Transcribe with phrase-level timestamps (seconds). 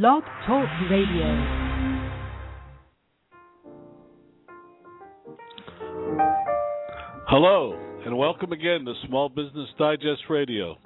[0.00, 1.26] Blog Talk Radio.
[7.28, 10.78] Hello, and welcome again to Small Business Digest Radio.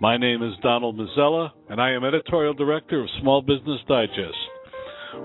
[0.00, 4.38] My name is Donald Mazzella, and I am editorial director of Small Business Digest.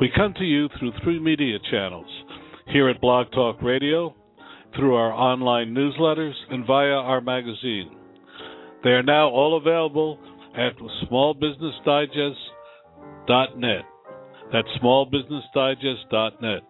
[0.02, 2.12] We come to you through three media channels
[2.68, 4.14] here at Blog Talk Radio,
[4.76, 7.96] through our online newsletters, and via our magazine.
[8.84, 10.20] They are now all available
[10.54, 10.74] at
[13.28, 13.86] smallbusinessdigest.net.
[14.52, 16.62] That's smallbusinessdigest.net.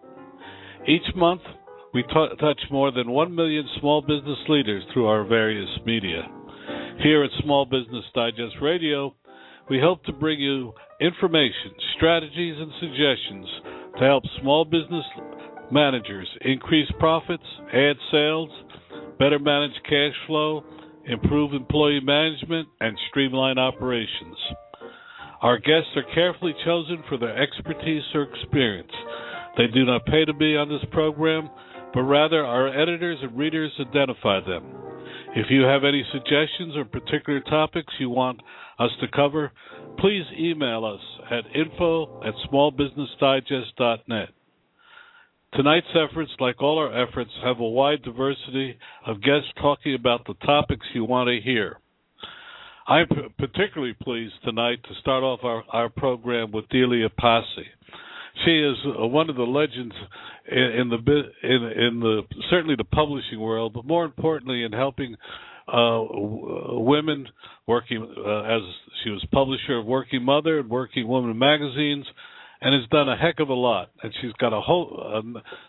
[0.88, 1.42] Each month,
[1.94, 6.22] we t- touch more than 1 million small business leaders through our various media.
[7.02, 9.14] Here at Small Business Digest Radio,
[9.68, 13.46] we hope to bring you information, strategies, and suggestions
[13.98, 15.04] to help small business
[15.70, 17.42] managers increase profits,
[17.72, 18.50] add sales,
[19.18, 20.64] better manage cash flow,
[21.06, 24.36] improve employee management, and streamline operations.
[25.42, 28.92] Our guests are carefully chosen for their expertise or experience.
[29.56, 31.50] They do not pay to be on this program,
[31.92, 34.62] but rather our editors and readers identify them.
[35.34, 38.40] If you have any suggestions or particular topics you want
[38.78, 39.50] us to cover,
[39.98, 44.28] please email us at info at smallbusinessdigest.net.
[45.54, 50.34] Tonight's efforts, like all our efforts, have a wide diversity of guests talking about the
[50.46, 51.78] topics you want to hear.
[52.86, 53.06] I'm
[53.38, 57.66] particularly pleased tonight to start off our, our program with Delia Passi.
[58.44, 59.94] She is uh, one of the legends
[60.50, 65.14] in, in the in, in the certainly the publishing world, but more importantly in helping
[65.68, 67.28] uh, w- women
[67.68, 68.62] working uh, as
[69.04, 72.06] she was publisher of Working Mother and Working Woman magazines
[72.60, 73.90] and has done a heck of a lot.
[74.02, 75.22] And she's got a whole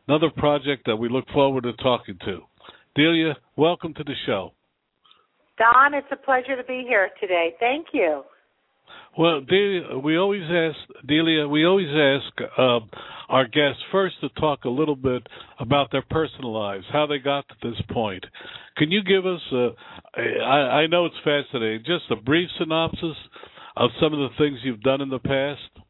[0.07, 2.39] another project that we look forward to talking to.
[2.95, 4.53] Delia, welcome to the show.
[5.57, 7.53] Don, it's a pleasure to be here today.
[7.59, 8.23] Thank you.
[9.17, 11.47] Well, Delia, we always ask Delia.
[11.47, 12.79] We always ask uh,
[13.29, 15.21] our guests first to talk a little bit
[15.59, 18.25] about their personal lives, how they got to this point.
[18.77, 19.41] Can you give us?
[19.51, 19.69] A,
[20.17, 21.83] I, I know it's fascinating.
[21.85, 23.15] Just a brief synopsis
[23.77, 25.85] of some of the things you've done in the past.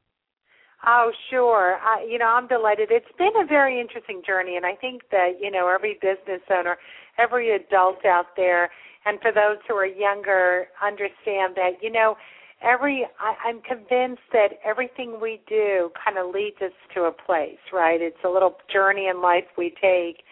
[0.85, 1.77] Oh, sure.
[1.77, 2.89] I, you know, I'm delighted.
[2.91, 6.77] It's been a very interesting journey, and I think that you know every business owner,
[7.17, 8.69] every adult out there,
[9.05, 12.15] and for those who are younger, understand that you know
[12.61, 13.05] every.
[13.19, 18.01] I, I'm convinced that everything we do kind of leads us to a place, right?
[18.01, 20.23] It's a little journey in life we take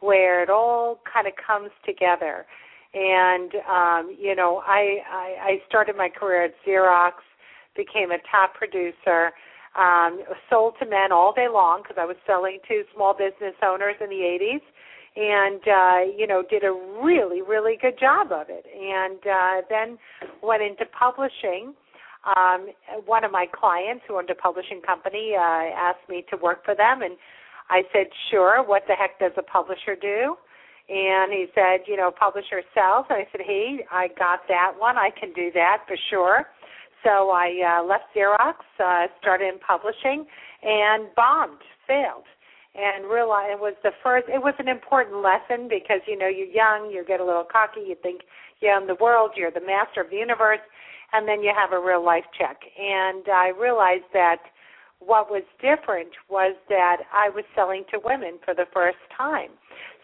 [0.00, 2.46] where it all kind of comes together.
[2.94, 7.12] And um, you know, I, I I started my career at Xerox,
[7.76, 9.32] became a top producer
[9.78, 13.94] um, sold to men all day long because I was selling to small business owners
[14.00, 14.62] in the 80s
[15.20, 16.72] and uh you know did a
[17.04, 18.64] really really good job of it.
[18.72, 19.98] And uh then
[20.42, 21.74] went into publishing.
[22.36, 22.70] Um
[23.04, 25.40] one of my clients who owned a publishing company uh
[25.76, 27.16] asked me to work for them and
[27.68, 30.36] I said sure what the heck does a publisher do?
[30.88, 33.04] And he said you know publisher sells.
[33.10, 34.96] And I said hey I got that one.
[34.96, 36.46] I can do that for sure.
[37.04, 40.26] So I uh, left Xerox, uh, started in publishing,
[40.62, 42.28] and bombed, failed,
[42.74, 44.28] and realized it was the first.
[44.28, 47.80] It was an important lesson because you know you're young, you get a little cocky,
[47.86, 48.22] you think
[48.60, 50.62] you own the world, you're the master of the universe,
[51.12, 52.60] and then you have a real life check.
[52.78, 54.38] And I realized that
[55.00, 59.50] what was different was that I was selling to women for the first time.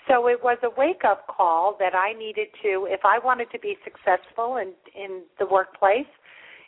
[0.09, 3.59] So it was a wake up call that I needed to, if I wanted to
[3.59, 6.11] be successful in in the workplace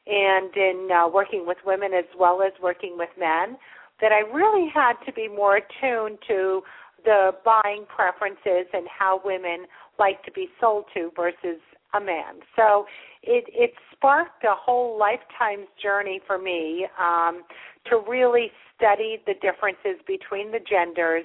[0.06, 3.56] and in uh, working with women as well as working with men,
[4.00, 6.62] that I really had to be more attuned to
[7.04, 9.66] the buying preferences and how women
[9.98, 11.60] like to be sold to versus
[11.94, 12.40] a man.
[12.56, 12.86] So
[13.22, 17.42] it it sparked a whole lifetime's journey for me um,
[17.86, 21.24] to really study the differences between the genders,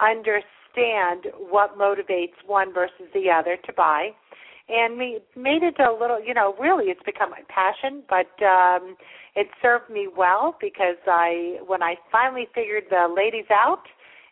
[0.00, 4.10] understand what motivates one versus the other to buy,
[4.70, 8.96] and we made it a little you know really it's become my passion but um
[9.34, 13.82] it served me well because i when i finally figured the ladies out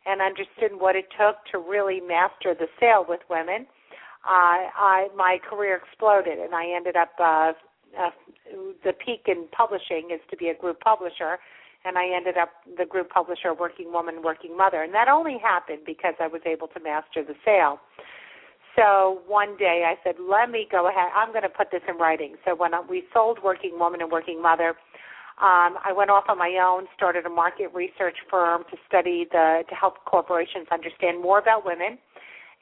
[0.06, 3.66] and understood what it took to really master the sale with women
[4.24, 7.52] uh i my career exploded and i ended up uh,
[7.98, 8.10] uh
[8.84, 11.38] the peak in publishing is to be a group publisher
[11.84, 14.82] and I ended up the group publisher Working Woman Working Mother.
[14.82, 17.78] And that only happened because I was able to master the sale
[18.78, 21.10] so one day I said, let me go ahead.
[21.14, 22.36] I'm going to put this in writing.
[22.44, 24.74] So when we sold Working Woman and Working Mother,
[25.38, 29.62] um, I went off on my own, started a market research firm to study the
[29.68, 31.98] to help corporations understand more about women,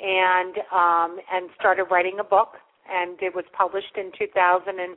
[0.00, 2.56] and um, and started writing a book.
[2.88, 4.96] And it was published in 2000 and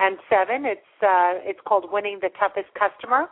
[0.00, 3.26] And seven, it's uh, it's called Winning the Toughest Customer: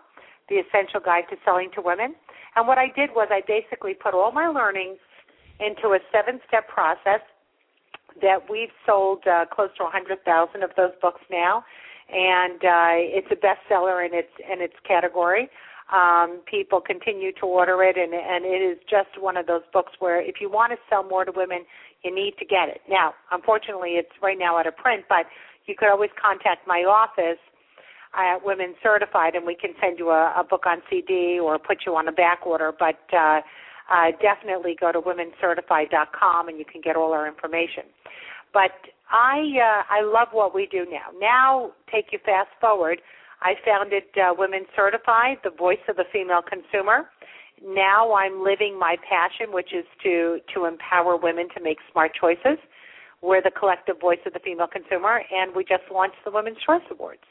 [0.49, 2.15] The Essential Guide to Selling to Women.
[2.55, 4.99] And what I did was I basically put all my learnings
[5.61, 7.21] into a seven-step process
[8.21, 11.65] that we've sold uh, close to 100,000 of those books now,
[12.11, 15.49] and uh, it's a bestseller in its in its category.
[15.95, 19.93] Um, people continue to order it, and, and it is just one of those books
[20.01, 21.65] where if you want to sell more to women,
[22.05, 22.83] you need to get it.
[22.89, 25.25] Now, unfortunately, it's right now out of print, but
[25.67, 27.41] you could always contact my office
[28.15, 31.79] at Women Certified, and we can send you a, a book on CD or put
[31.87, 32.73] you on a back order.
[32.77, 33.41] But uh,
[33.91, 37.85] uh, definitely go to womencertified.com, and you can get all our information.
[38.53, 38.73] But
[39.11, 41.19] I uh, I love what we do now.
[41.19, 43.01] Now, take you fast forward.
[43.41, 47.09] I founded uh, Women Certified, the voice of the female consumer.
[47.65, 52.59] Now I'm living my passion, which is to to empower women to make smart choices.
[53.21, 56.83] We're the collective voice of the female consumer, and we just launched the Women's Choice
[56.91, 57.23] Awards.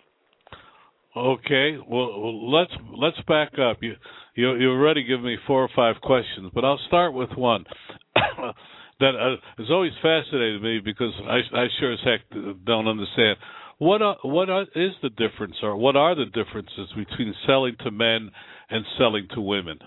[1.16, 3.78] Okay, well let's let's back up.
[3.82, 3.96] You
[4.38, 7.66] you you already given me four or five questions, but I'll start with one
[8.16, 12.22] that uh, has always fascinated me because I I sure as heck
[12.66, 13.38] don't understand
[13.80, 17.92] what are, what are, is the difference or what are the differences between selling to
[17.92, 18.32] men
[18.70, 19.80] and selling to women?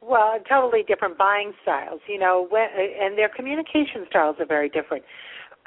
[0.00, 2.66] Well, totally different buying styles, you know, when,
[3.00, 5.04] and their communication styles are very different.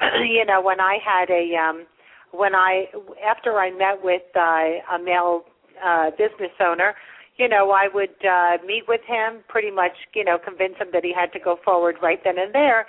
[0.28, 1.86] you know, when I had a um
[2.32, 2.86] when I
[3.26, 5.44] after I met with uh, a male
[5.84, 6.94] uh business owner,
[7.36, 11.04] you know, I would uh meet with him pretty much, you know, convince him that
[11.04, 12.86] he had to go forward right then and there.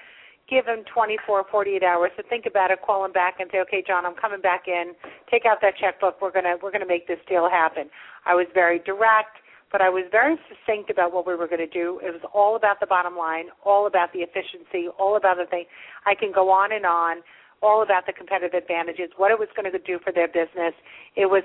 [0.49, 3.83] Give him 24, 48 hours to think about it, call him back and say, "Okay,
[3.85, 4.95] John, I'm coming back in.
[5.29, 6.21] Take out that checkbook.
[6.21, 7.89] We're to we're to make this deal happen."
[8.25, 9.37] I was very direct
[9.71, 11.99] but I was very succinct about what we were going to do.
[12.03, 15.65] It was all about the bottom line, all about the efficiency, all about the thing.
[16.05, 17.17] I can go on and on,
[17.61, 20.73] all about the competitive advantages, what it was going to do for their business.
[21.15, 21.43] It was,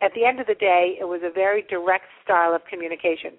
[0.00, 3.34] at the end of the day, it was a very direct style of communication.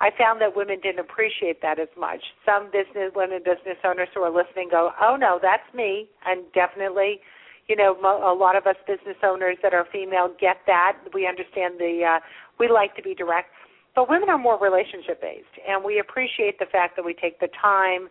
[0.00, 2.20] I found that women didn't appreciate that as much.
[2.44, 7.20] Some business women business owners who are listening go, "Oh no, that's me," and definitely
[7.68, 11.78] you know a lot of us business owners that are female get that we understand
[11.78, 12.18] the uh
[12.58, 13.50] we like to be direct
[13.94, 17.48] but women are more relationship based, and we appreciate the fact that we take the
[17.60, 18.08] time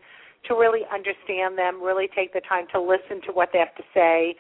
[0.48, 3.83] to really understand them, really take the time to listen to what they have to
[3.94, 4.36] say,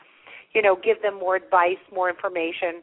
[0.53, 2.81] you know, give them more advice, more information.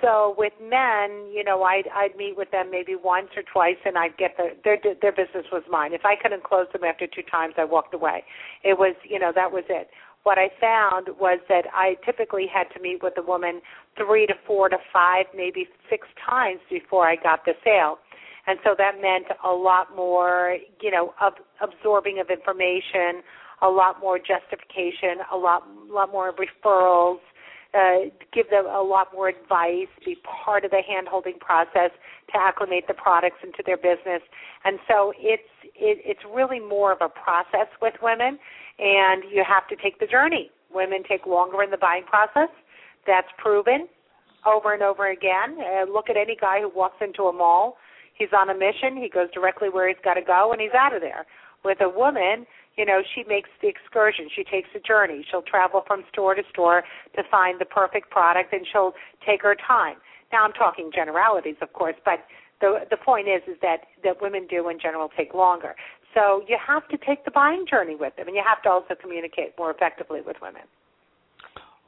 [0.00, 3.98] So with men, you know, I'd I'd meet with them maybe once or twice, and
[3.98, 5.92] I'd get the their their business was mine.
[5.92, 8.22] If I couldn't close them after two times, I walked away.
[8.62, 9.88] It was, you know, that was it
[10.28, 13.62] what I found was that I typically had to meet with a woman
[13.96, 17.98] three to four to five, maybe six times before I got the sale.
[18.46, 23.22] And so that meant a lot more, you know, of absorbing of information,
[23.62, 27.20] a lot more justification, a lot, lot more referrals,
[27.74, 31.90] uh, give them a lot more advice, be part of the hand-holding process
[32.32, 34.22] to acclimate the products into their business.
[34.64, 35.42] And so it's
[35.74, 38.38] it, it's really more of a process with women
[38.78, 40.50] and you have to take the journey.
[40.72, 42.48] Women take longer in the buying process.
[43.06, 43.88] That's proven
[44.46, 45.58] over and over again.
[45.58, 47.76] Uh, look at any guy who walks into a mall.
[48.14, 48.96] He's on a mission.
[48.96, 51.26] He goes directly where he's got to go, and he's out of there.
[51.64, 52.46] With a woman,
[52.76, 54.28] you know, she makes the excursion.
[54.34, 55.24] She takes the journey.
[55.30, 56.84] She'll travel from store to store
[57.16, 58.92] to find the perfect product, and she'll
[59.26, 59.96] take her time.
[60.32, 62.20] Now, I'm talking generalities, of course, but
[62.60, 65.74] the the point is is that that women do in general take longer.
[66.14, 68.94] So you have to take the buying journey with them, and you have to also
[69.00, 70.62] communicate more effectively with women.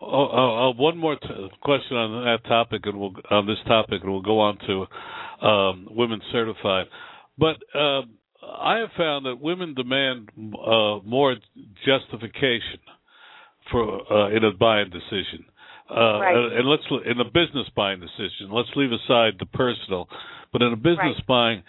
[0.00, 4.02] Oh, oh, oh one more t- question on that topic, and we'll on this topic,
[4.02, 6.86] and we'll go on to um, women certified.
[7.38, 8.02] But uh,
[8.42, 11.37] I have found that women demand uh, more
[11.85, 12.80] justification
[13.70, 15.44] for uh, in a buying decision.
[15.90, 16.52] Uh, right.
[16.52, 18.52] and let's in a business buying decision.
[18.52, 20.09] Let's leave aside the personal,
[20.52, 21.26] but in a business right.
[21.26, 21.62] buying,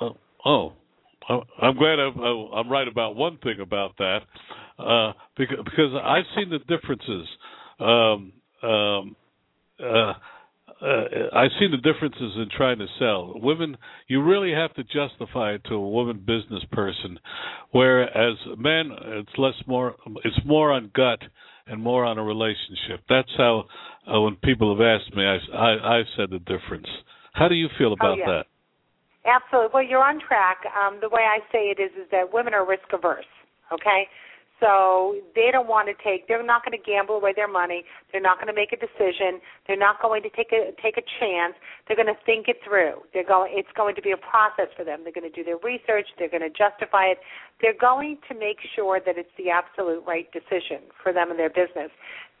[0.00, 0.10] uh,
[0.46, 0.72] oh,
[1.28, 4.20] I'm glad I'm, I'm right about one thing about that,
[4.78, 7.28] uh, because, because I've seen the differences.
[7.80, 9.16] Um, um,
[10.84, 13.32] uh, I've seen the differences in trying to sell.
[13.36, 13.76] Women,
[14.06, 17.18] you really have to justify it to a woman business person,
[17.70, 21.20] whereas men, it's less more, it's more on gut
[21.66, 23.00] and more on a relationship.
[23.08, 23.64] That's how,
[24.06, 26.86] uh, when people have asked me, I, I, I've said the difference.
[27.32, 28.26] How do you feel about oh, yeah.
[28.26, 28.46] that?
[29.24, 29.70] Absolutely.
[29.72, 30.58] Well, you're on track.
[30.76, 33.24] Um, the way I say it is, is that women are risk averse.
[33.72, 34.06] Okay,
[34.60, 36.28] so they don't want to take.
[36.28, 37.84] They're not going to gamble away their money.
[38.12, 39.40] They're not going to make a decision.
[39.66, 41.54] They're not going to take a take a chance.
[41.86, 43.02] They're going to think it through.
[43.12, 43.52] They're going.
[43.54, 45.02] It's going to be a process for them.
[45.02, 46.06] They're going to do their research.
[46.18, 47.18] They're going to justify it.
[47.60, 51.50] They're going to make sure that it's the absolute right decision for them and their
[51.50, 51.90] business.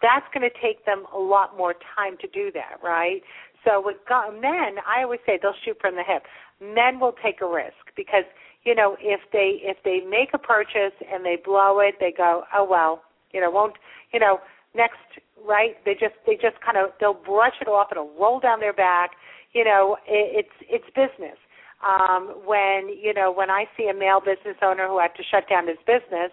[0.02, 3.22] that's going to take them a lot more time to do that, right?
[3.64, 3.96] So with
[4.40, 6.24] men, I always say they'll shoot from the hip.
[6.60, 8.24] Men will take a risk because
[8.64, 12.44] you know if they if they make a purchase and they blow it, they go,
[12.54, 13.02] oh well,
[13.32, 13.74] you know, won't
[14.12, 14.38] you know
[14.74, 14.98] next
[15.46, 15.76] right?
[15.84, 17.88] They just they just kind of they'll brush it off.
[17.90, 19.12] and It'll roll down their back.
[19.52, 21.38] You know, it, it's it's business.
[21.84, 25.48] Um, when you know when I see a male business owner who had to shut
[25.48, 26.32] down his business,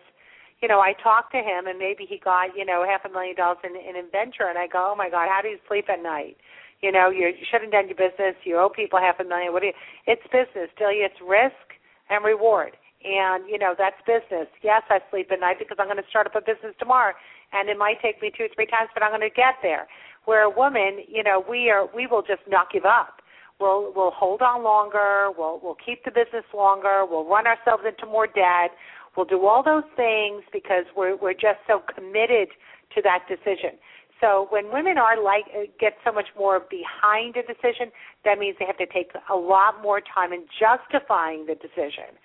[0.61, 3.35] you know, I talk to him and maybe he got you know half a million
[3.35, 6.01] dollars in, in inventor, and I go, oh my God, how do you sleep at
[6.01, 6.37] night?
[6.81, 8.35] You know, you're shutting down your business.
[8.43, 9.53] You owe people half a million.
[9.53, 9.77] What do you?
[10.07, 10.69] It's business.
[10.77, 11.77] Delia, it's risk
[12.09, 12.75] and reward.
[13.03, 14.47] And you know that's business.
[14.61, 17.13] Yes, I sleep at night because I'm going to start up a business tomorrow,
[17.51, 19.87] and it might take me two or three times, but I'm going to get there.
[20.25, 23.21] Where a woman, you know, we are we will just not give up.
[23.59, 25.29] We'll we'll hold on longer.
[25.35, 27.05] We'll we'll keep the business longer.
[27.09, 28.71] We'll run ourselves into more debt.
[29.17, 32.49] We'll do all those things because we're we're just so committed
[32.95, 33.77] to that decision.
[34.21, 37.91] So when women are like uh, get so much more behind a decision,
[38.23, 42.15] that means they have to take a lot more time in justifying the decision.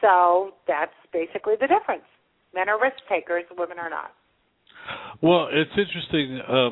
[0.00, 2.08] So that's basically the difference.
[2.54, 4.12] Men are risk takers, women are not.
[5.22, 6.40] Well, it's interesting.
[6.40, 6.70] Uh,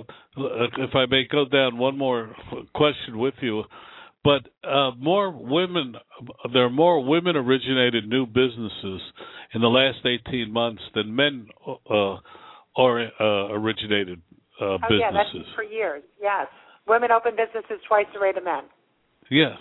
[0.83, 2.35] if I may go down one more
[2.75, 3.63] question with you,
[4.25, 5.95] but uh, more women,
[6.53, 9.01] there are more women-originated new businesses
[9.55, 12.17] in the last 18 months than men uh,
[12.77, 14.21] are uh, originated
[14.61, 15.00] uh, oh, businesses.
[15.00, 16.02] yeah, that's for years.
[16.21, 16.47] Yes,
[16.87, 18.64] women open businesses twice the rate of men.
[19.31, 19.57] Yes,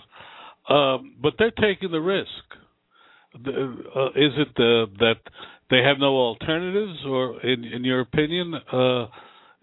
[0.68, 2.28] um, but they're taking the risk.
[3.34, 5.22] Uh, is it the, that
[5.70, 9.06] they have no alternatives, or in, in your opinion, uh,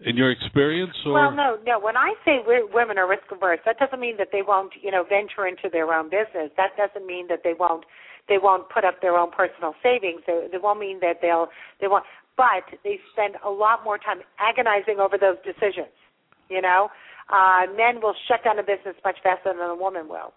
[0.00, 0.94] in your experience?
[1.04, 1.12] Or?
[1.12, 1.78] Well, no, no.
[1.78, 2.38] When I say
[2.72, 5.92] women are risk averse, that doesn't mean that they won't, you know, venture into their
[5.92, 6.50] own business.
[6.56, 7.84] That doesn't mean that they won't
[8.28, 10.22] they won't put up their own personal savings.
[10.26, 11.48] They, they won't mean that they'll
[11.80, 12.04] they won't
[12.38, 15.92] but they spend a lot more time agonizing over those decisions.
[16.48, 16.88] You know,
[17.28, 20.32] uh, men will shut down a business much faster than a woman will.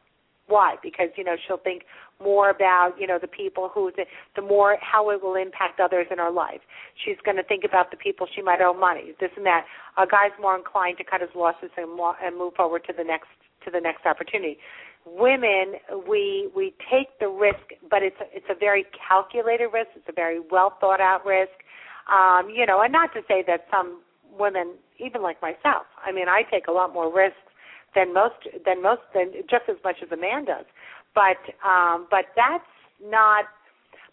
[0.47, 0.75] Why?
[0.83, 1.83] Because you know she'll think
[2.19, 4.03] more about you know the people who the,
[4.35, 6.59] the more how it will impact others in her life.
[7.05, 9.65] She's going to think about the people she might owe money, this and that.
[9.97, 11.87] A guy's more inclined to cut his losses and,
[12.21, 13.29] and move forward to the next
[13.63, 14.57] to the next opportunity.
[15.05, 15.79] Women,
[16.09, 19.89] we we take the risk, but it's a, it's a very calculated risk.
[19.95, 21.53] It's a very well thought out risk.
[22.11, 24.01] Um, you know, and not to say that some
[24.37, 27.37] women, even like myself, I mean, I take a lot more risks
[27.95, 30.65] than most than most than just as much as a man does.
[31.15, 32.63] But um, but that's
[33.03, 33.45] not.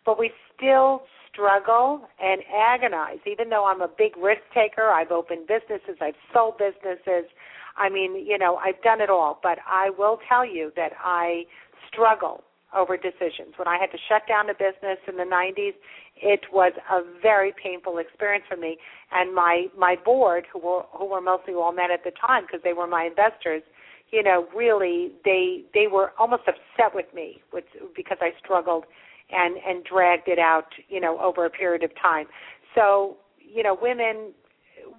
[0.05, 3.19] But we still struggle and agonize.
[3.26, 7.31] Even though I'm a big risk taker, I've opened businesses, I've sold businesses.
[7.76, 9.38] I mean, you know, I've done it all.
[9.43, 11.45] But I will tell you that I
[11.93, 12.43] struggle
[12.76, 13.54] over decisions.
[13.56, 15.75] When I had to shut down a business in the 90s,
[16.16, 18.78] it was a very painful experience for me.
[19.12, 22.60] And my my board, who were who were mostly all men at the time because
[22.62, 23.62] they were my investors,
[24.10, 27.64] you know, really they they were almost upset with me, with
[27.96, 28.84] because I struggled
[29.30, 32.26] and and dragged it out, you know, over a period of time.
[32.75, 34.32] So you know, women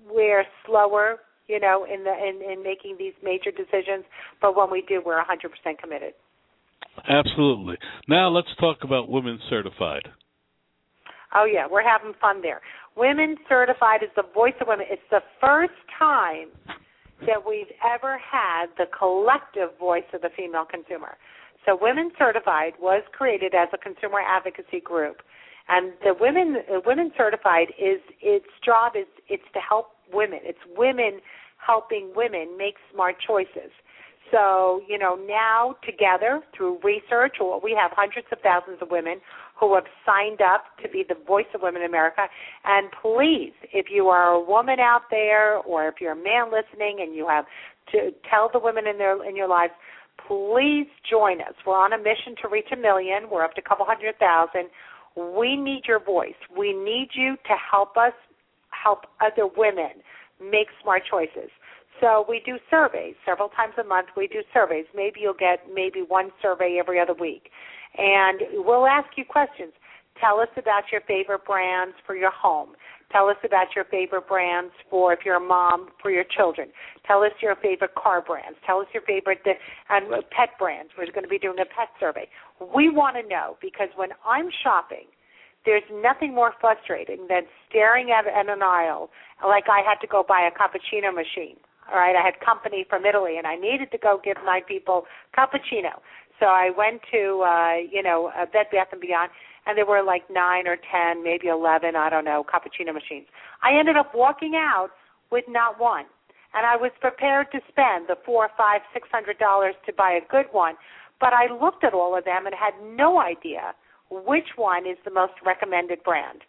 [0.09, 4.05] we're slower, you know, in the in, in making these major decisions,
[4.41, 6.13] but when we do, we're 100% committed.
[7.07, 7.77] Absolutely.
[8.07, 10.03] Now let's talk about Women Certified.
[11.35, 12.61] Oh yeah, we're having fun there.
[12.95, 14.87] Women Certified is the voice of women.
[14.89, 16.49] It's the first time
[17.27, 21.17] that we've ever had the collective voice of the female consumer.
[21.65, 25.17] So Women Certified was created as a consumer advocacy group.
[25.69, 30.39] And the women uh, women certified is its job is it's to help women.
[30.41, 31.21] It's women
[31.57, 33.69] helping women make smart choices.
[34.31, 39.19] So, you know, now together through research, we have hundreds of thousands of women
[39.59, 42.27] who have signed up to be the voice of women in America.
[42.63, 46.99] And please, if you are a woman out there, or if you're a man listening,
[47.01, 47.45] and you have
[47.91, 49.73] to tell the women in their in your lives,
[50.27, 51.53] please join us.
[51.65, 53.29] We're on a mission to reach a million.
[53.31, 54.69] We're up to a couple hundred thousand.
[55.15, 56.37] We need your voice.
[56.55, 58.13] We need you to help us
[58.69, 60.01] help other women
[60.39, 61.49] make smart choices.
[62.01, 64.07] So we do surveys several times a month.
[64.15, 64.85] We do surveys.
[64.95, 67.49] Maybe you'll get maybe one survey every other week,
[67.97, 69.73] and we'll ask you questions.
[70.21, 72.69] Tell us about your favorite brands for your home.
[73.11, 76.69] Tell us about your favorite brands for if you're a mom for your children.
[77.07, 78.57] Tell us your favorite car brands.
[78.65, 79.53] Tell us your favorite uh,
[79.89, 80.91] and pet brands.
[80.97, 82.27] We're going to be doing a pet survey.
[82.75, 85.07] We want to know because when I'm shopping,
[85.65, 89.09] there's nothing more frustrating than staring at an aisle
[89.43, 91.57] like I had to go buy a cappuccino machine
[91.91, 95.05] all right, I had company from Italy, and I needed to go give my people
[95.37, 96.01] cappuccino.
[96.39, 99.29] So I went to, uh, you know, a Bed Bath and Beyond,
[99.65, 103.27] and there were like nine or ten, maybe eleven, I don't know, cappuccino machines.
[103.61, 104.89] I ended up walking out
[105.31, 106.05] with not one.
[106.51, 110.31] And I was prepared to spend the four, five, six hundred dollars to buy a
[110.31, 110.73] good one,
[111.19, 113.75] but I looked at all of them and had no idea
[114.09, 116.41] which one is the most recommended brand.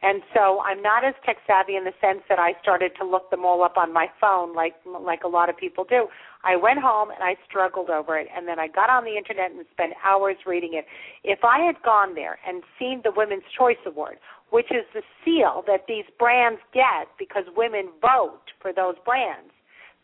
[0.00, 3.30] And so I'm not as tech savvy in the sense that I started to look
[3.30, 6.06] them all up on my phone like like a lot of people do.
[6.44, 9.50] I went home and I struggled over it and then I got on the internet
[9.50, 10.86] and spent hours reading it.
[11.24, 14.18] If I had gone there and seen the Women's Choice Award,
[14.50, 19.50] which is the seal that these brands get because women vote for those brands,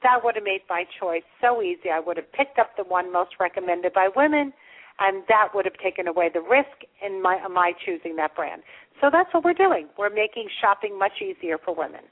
[0.02, 1.88] that would have made my choice so easy.
[1.88, 4.52] I would have picked up the one most recommended by women
[4.98, 8.62] and that would have taken away the risk in my my choosing that brand.
[9.00, 9.88] So that's what we're doing.
[9.98, 12.02] We're making shopping much easier for women.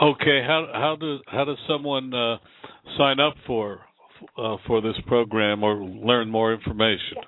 [0.00, 2.36] Okay, how how does how does someone uh,
[2.98, 3.80] sign up for
[4.36, 7.16] uh, for this program or learn more information?
[7.16, 7.22] Yeah.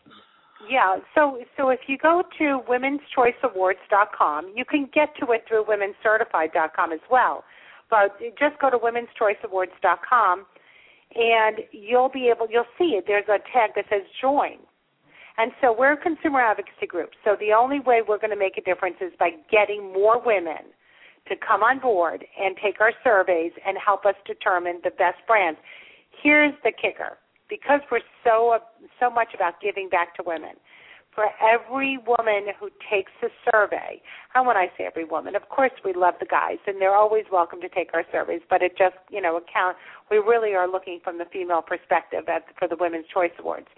[0.71, 0.97] yeah.
[1.15, 7.01] So so if you go to womenschoiceawards.com, you can get to it through womenscertified.com as
[7.11, 7.45] well.
[7.91, 10.47] But just go to womenschoiceawards.com
[11.15, 13.05] and you'll be able you'll see it.
[13.07, 14.59] There's a tag that says join.
[15.39, 17.11] And so we're a consumer advocacy group.
[17.25, 20.75] So the only way we're going to make a difference is by getting more women
[21.29, 25.59] to come on board and take our surveys and help us determine the best brands.
[26.23, 27.19] Here's the kicker.
[27.49, 28.59] Because we're so
[29.01, 30.57] so much about giving back to women,
[31.15, 34.03] for every woman who takes the survey,
[34.35, 37.25] and when I say every woman, of course we love the guys, and they're always
[37.33, 39.77] welcome to take our surveys, but it just, you know, account,
[40.11, 43.69] we really are looking from the female perspective at, for the Women's Choice Awards.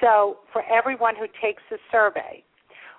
[0.00, 2.44] So for everyone who takes the survey,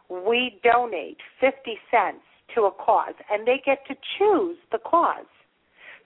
[0.09, 1.55] we donate 50
[1.91, 2.23] cents
[2.55, 5.29] to a cause, and they get to choose the cause.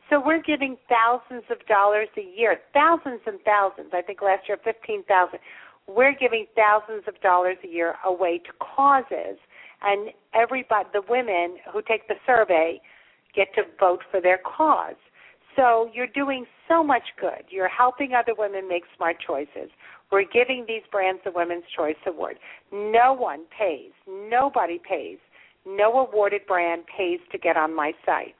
[0.09, 3.91] So we're giving thousands of dollars a year, thousands and thousands.
[3.93, 5.39] I think last year 15,000
[5.87, 9.37] we're giving thousands of dollars a year away to causes,
[9.81, 12.79] and everybody, the women who take the survey,
[13.35, 14.95] get to vote for their cause.
[15.55, 17.43] So you're doing so much good.
[17.49, 19.69] You're helping other women make smart choices.
[20.13, 22.37] We're giving these brands the Women's Choice Award.
[22.71, 25.17] No one pays, nobody pays,
[25.65, 28.35] no awarded brand pays to get on my site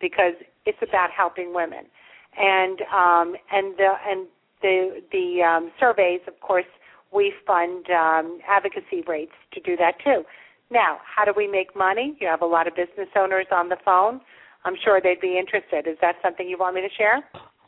[0.00, 0.34] because
[0.66, 1.86] it's about helping women.
[2.38, 4.28] And um, and the and
[4.62, 6.70] the the um, surveys, of course,
[7.12, 10.22] we fund um, advocacy rates to do that too.
[10.70, 12.16] Now, how do we make money?
[12.20, 14.20] You have a lot of business owners on the phone.
[14.64, 15.90] I'm sure they'd be interested.
[15.90, 17.24] Is that something you want me to share?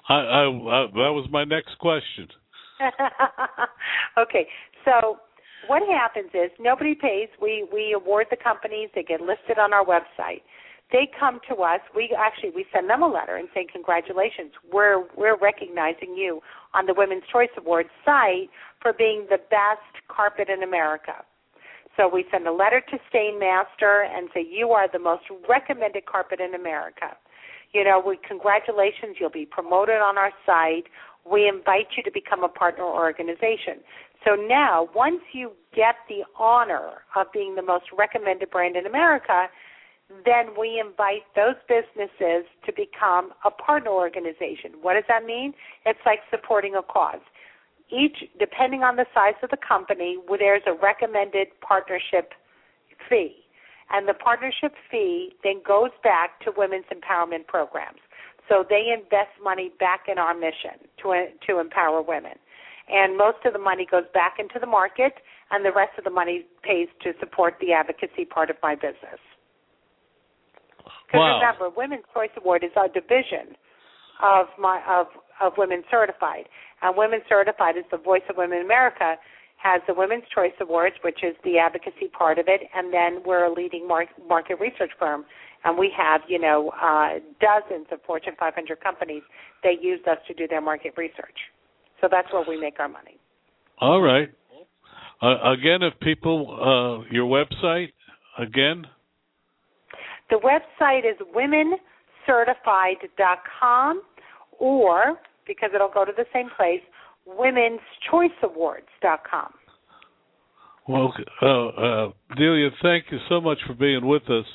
[0.08, 2.28] I, I, I that was my next question.
[4.18, 4.46] okay,
[4.84, 5.18] so
[5.66, 7.28] what happens is nobody pays.
[7.40, 8.90] We we award the companies.
[8.94, 10.42] They get listed on our website
[10.90, 11.80] they come to us.
[11.94, 14.52] We actually we send them a letter and say congratulations.
[14.72, 16.40] We're we're recognizing you
[16.74, 18.48] on the Women's Choice Awards site
[18.80, 21.24] for being the best carpet in America.
[21.96, 26.40] So we send a letter to Stainmaster and say you are the most recommended carpet
[26.40, 27.16] in America.
[27.72, 30.84] You know, we congratulations, you'll be promoted on our site.
[31.30, 33.84] We invite you to become a partner organization.
[34.24, 39.46] So now, once you get the honor of being the most recommended brand in America,
[40.24, 44.72] then we invite those businesses to become a partner organization.
[44.80, 45.52] What does that mean?
[45.84, 47.20] It's like supporting a cause.
[47.90, 52.32] Each, depending on the size of the company, there's a recommended partnership
[53.08, 53.44] fee.
[53.90, 58.00] And the partnership fee then goes back to women's empowerment programs.
[58.48, 62.34] So they invest money back in our mission to, to empower women.
[62.88, 65.12] And most of the money goes back into the market,
[65.50, 69.20] and the rest of the money pays to support the advocacy part of my business.
[71.06, 71.40] Because wow.
[71.40, 73.56] remember, Women's Choice Award is our division
[74.22, 75.06] of my of
[75.40, 76.48] of Women Certified,
[76.82, 79.16] and Women Certified is the voice of Women in America.
[79.58, 83.44] Has the Women's Choice Awards, which is the advocacy part of it, and then we're
[83.44, 85.24] a leading mar- market research firm,
[85.64, 89.22] and we have you know uh, dozens of Fortune 500 companies.
[89.62, 91.38] They use us to do their market research,
[92.00, 93.18] so that's where we make our money.
[93.80, 94.28] All right.
[95.20, 97.88] Uh, again, if people, uh, your website
[98.38, 98.86] again.
[100.30, 101.16] The website is
[102.28, 104.02] womencertified.com,
[104.58, 106.82] or, because it'll go to the same place,
[107.28, 109.52] womenschoiceawards.com.
[110.86, 114.46] Well, uh, uh, Delia, thank you so much for being with us.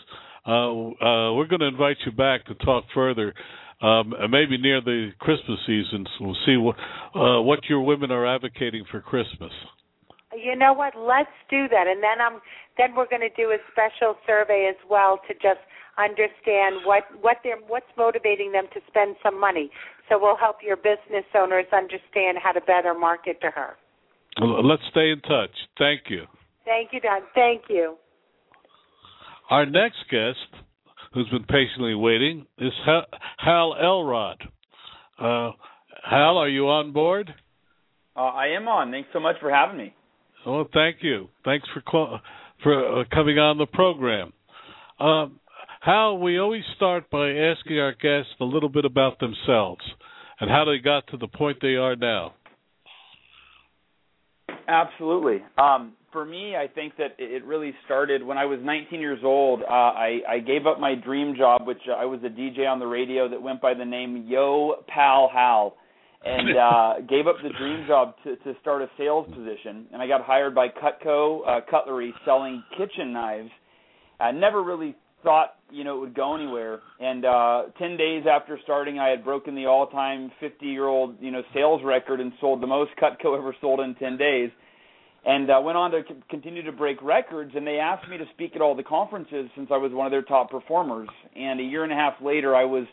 [0.45, 3.33] Uh, uh, we're going to invite you back to talk further,
[3.81, 6.05] um, maybe near the Christmas season.
[6.17, 6.75] So we'll see what
[7.15, 9.51] uh, what your women are advocating for Christmas.
[10.35, 10.93] You know what?
[10.97, 12.41] Let's do that, and then I'm
[12.77, 15.61] then we're going to do a special survey as well to just
[15.97, 19.71] understand what what they're what's motivating them to spend some money.
[20.09, 23.77] So we'll help your business owners understand how to better market to her.
[24.41, 25.55] Let's stay in touch.
[25.77, 26.25] Thank you.
[26.65, 27.21] Thank you, Don.
[27.35, 27.97] Thank you.
[29.49, 30.63] Our next guest
[31.13, 32.71] who's been patiently waiting, is
[33.37, 34.41] Hal Elrod.
[35.19, 35.51] Uh,
[36.09, 37.33] Hal, are you on board?
[38.15, 38.91] Uh, I am on.
[38.91, 39.93] Thanks so much for having me.
[40.45, 41.29] Oh, thank you.
[41.45, 42.21] Thanks for cl-
[42.61, 44.33] for uh, coming on the program.
[44.99, 45.39] Um,
[45.81, 49.81] Hal, we always start by asking our guests a little bit about themselves
[50.39, 52.33] and how they got to the point they are now.
[54.67, 55.43] Absolutely.
[55.57, 59.61] Um, for me, I think that it really started when I was 19 years old.
[59.63, 62.79] Uh, I, I gave up my dream job, which uh, I was a DJ on
[62.79, 65.75] the radio that went by the name Yo Pal Hal,
[66.23, 69.87] and uh, gave up the dream job to, to start a sales position.
[69.91, 73.49] And I got hired by Cutco uh, Cutlery selling kitchen knives.
[74.19, 76.79] I never really thought you know it would go anywhere.
[76.99, 81.81] And uh, ten days after starting, I had broken the all-time 50-year-old you know sales
[81.83, 84.51] record and sold the most Cutco ever sold in ten days
[85.25, 87.51] and uh, went on to c- continue to break records.
[87.55, 90.11] And they asked me to speak at all the conferences since I was one of
[90.11, 91.09] their top performers.
[91.35, 92.85] And a year and a half later, I was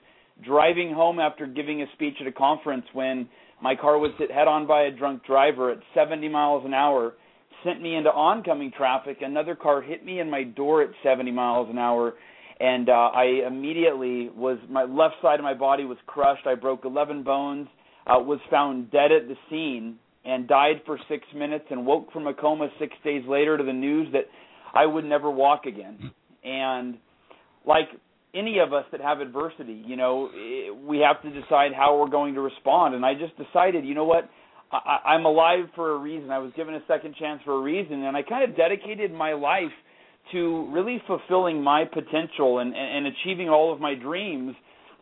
[0.45, 3.29] driving home after giving a speech at a conference when
[3.63, 7.15] my car was hit head on by a drunk driver at 70 miles an hour,
[7.65, 9.19] sent me into oncoming traffic.
[9.21, 12.15] Another car hit me in my door at 70 miles an hour.
[12.59, 16.47] And uh, I immediately was my left side of my body was crushed.
[16.47, 17.69] I broke 11 bones.
[18.07, 19.99] Uh, was found dead at the scene
[20.31, 23.73] and died for six minutes and woke from a coma six days later to the
[23.73, 24.27] news that
[24.73, 26.13] I would never walk again.
[26.45, 26.99] And
[27.67, 27.89] like
[28.33, 30.31] any of us that have adversity, you know,
[30.87, 32.95] we have to decide how we're going to respond.
[32.95, 34.31] And I just decided, you know what?
[34.71, 36.31] I, I'm alive for a reason.
[36.31, 39.33] I was given a second chance for a reason, and I kind of dedicated my
[39.33, 39.75] life
[40.31, 44.55] to really fulfilling my potential and, and, and achieving all of my dreams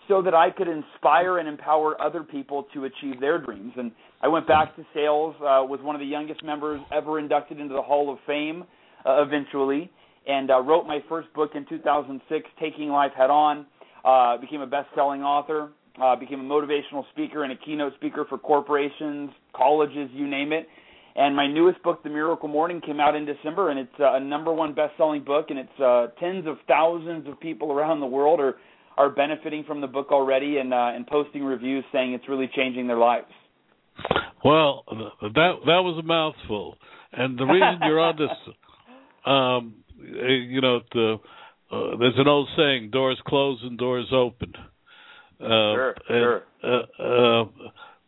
[0.09, 3.73] so that I could inspire and empower other people to achieve their dreams.
[3.77, 7.61] And I went back to sales, uh, was one of the youngest members ever inducted
[7.61, 8.65] into the Hall of Fame
[9.07, 9.91] uh, eventually,
[10.27, 13.65] and uh, wrote my first book in 2006, Taking Life Head On.
[14.05, 15.71] Uh, became a best-selling author,
[16.03, 20.67] uh, became a motivational speaker and a keynote speaker for corporations, colleges, you name it.
[21.15, 24.21] And my newest book, The Miracle Morning, came out in December, and it's uh, a
[24.21, 28.41] number one best-selling book, and it's uh, tens of thousands of people around the world
[28.41, 28.57] are
[28.97, 32.89] are benefiting from the book already and uh, and posting reviews saying it's really changing
[32.89, 33.29] their lives.
[34.45, 36.77] Well, that that was a mouthful,
[37.13, 38.55] and the reason you're on this,
[39.27, 41.17] um, you know, the,
[41.73, 44.53] uh, there's an old saying: doors close and doors open.
[45.41, 46.43] Uh, sure, sure.
[46.63, 47.45] Uh, uh,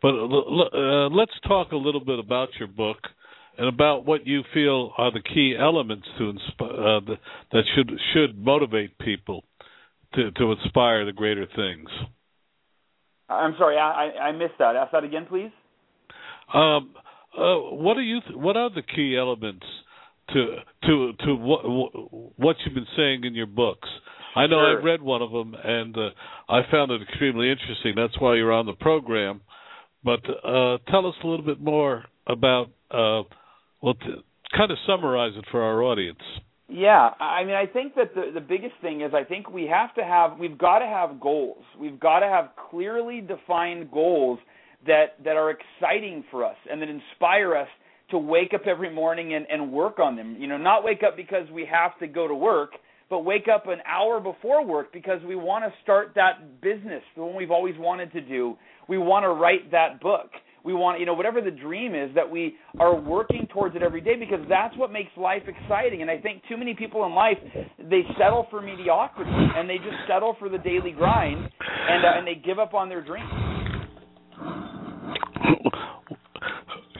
[0.01, 2.97] but uh, let's talk a little bit about your book
[3.57, 7.15] and about what you feel are the key elements to insp- uh,
[7.51, 9.43] that should should motivate people
[10.13, 11.89] to to inspire the greater things.
[13.29, 14.75] I'm sorry, I I missed that.
[14.75, 15.51] Ask that again, please.
[16.53, 16.93] Um,
[17.37, 18.19] uh, what are you?
[18.21, 19.65] Th- what are the key elements
[20.29, 21.61] to to to what
[22.37, 23.87] what you've been saying in your books?
[24.35, 24.77] I know sure.
[24.77, 26.09] I've read one of them and uh,
[26.49, 27.93] I found it extremely interesting.
[27.95, 29.41] That's why you're on the program.
[30.03, 32.67] But uh, tell us a little bit more about.
[32.89, 33.23] Uh,
[33.81, 34.23] well, to
[34.55, 36.19] kind of summarize it for our audience.
[36.67, 39.93] Yeah, I mean, I think that the the biggest thing is I think we have
[39.95, 41.63] to have we've got to have goals.
[41.79, 44.39] We've got to have clearly defined goals
[44.87, 47.67] that that are exciting for us and that inspire us
[48.09, 50.37] to wake up every morning and and work on them.
[50.39, 52.71] You know, not wake up because we have to go to work,
[53.09, 57.23] but wake up an hour before work because we want to start that business, the
[57.23, 58.57] one we've always wanted to do.
[58.87, 60.31] We want to write that book
[60.63, 64.01] we want you know whatever the dream is that we are working towards it every
[64.01, 67.37] day because that's what makes life exciting and i think too many people in life
[67.89, 72.27] they settle for mediocrity and they just settle for the daily grind and uh, and
[72.27, 73.29] they give up on their dreams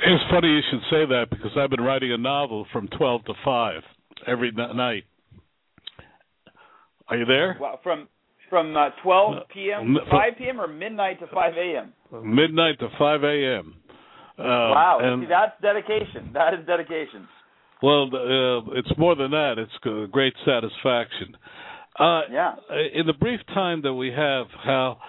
[0.05, 3.33] it's funny you should say that because i've been writing a novel from 12 to
[3.43, 3.81] 5
[4.27, 5.03] every night
[7.07, 8.07] are you there well from
[8.51, 9.93] from uh, 12 p.m.
[9.95, 10.59] to 5 p.m.
[10.59, 11.93] or midnight to 5 a.m.
[12.21, 13.75] Midnight to 5 a.m.
[14.37, 16.31] Uh, wow, and, See, that's dedication.
[16.33, 17.29] That is dedication.
[17.81, 19.55] Well, uh, it's more than that.
[19.57, 21.37] It's great satisfaction.
[21.97, 22.55] Uh, yeah.
[22.93, 24.99] In the brief time that we have, Hal,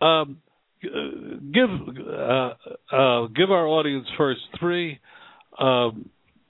[0.00, 0.38] um,
[0.82, 1.70] give
[2.08, 2.54] uh,
[2.92, 4.98] uh, give our audience first three
[5.58, 6.08] um,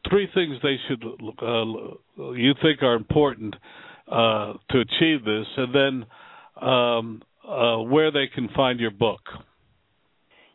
[0.08, 3.54] three things they should uh, you think are important
[4.10, 9.20] uh, to achieve this, and then um, uh, where they can find your book.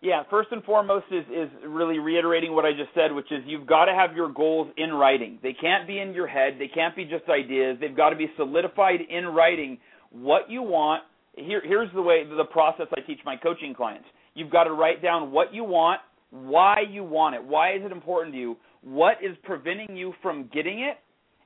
[0.02, 3.66] Yeah, first and foremost is is really reiterating what I just said, which is you've
[3.66, 5.40] got to have your goals in writing.
[5.42, 6.58] They can't be in your head.
[6.60, 7.78] They can't be just ideas.
[7.82, 9.80] They've got to be solidified in writing.
[10.12, 11.04] What you want.
[11.36, 14.08] Here, here's the way the process I teach my coaching clients.
[14.34, 17.92] You've got to write down what you want, why you want it, why is it
[17.92, 20.98] important to you, what is preventing you from getting it,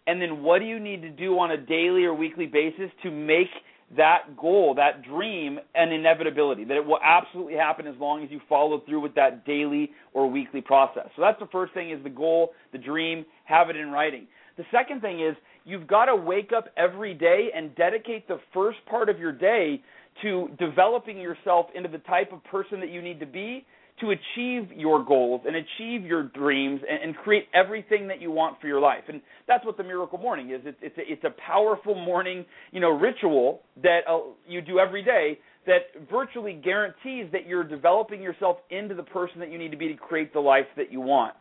[0.08, 3.12] and then what do you need to do on a daily or weekly basis to
[3.12, 3.50] make
[3.98, 8.40] that goal, that dream, an inevitability, that it will absolutely happen as long as you
[8.48, 11.08] follow through with that daily or weekly process.
[11.16, 14.28] So that's the first thing is the goal, the dream, have it in writing.
[14.58, 18.78] The second thing is you've got to wake up every day and dedicate the first
[18.90, 19.82] part of your day
[20.22, 23.66] to developing yourself into the type of person that you need to be
[24.02, 28.60] to achieve your goals and achieve your dreams and, and, create everything that you want
[28.62, 29.04] for your life.
[29.10, 30.62] And that's what the miracle morning is.
[30.64, 35.04] It's it's a, it's a powerful morning, you know, ritual that uh, you do every
[35.04, 39.78] day that virtually guarantees that you're developing yourself into the person that you need to
[39.78, 41.36] be to create the life that you want.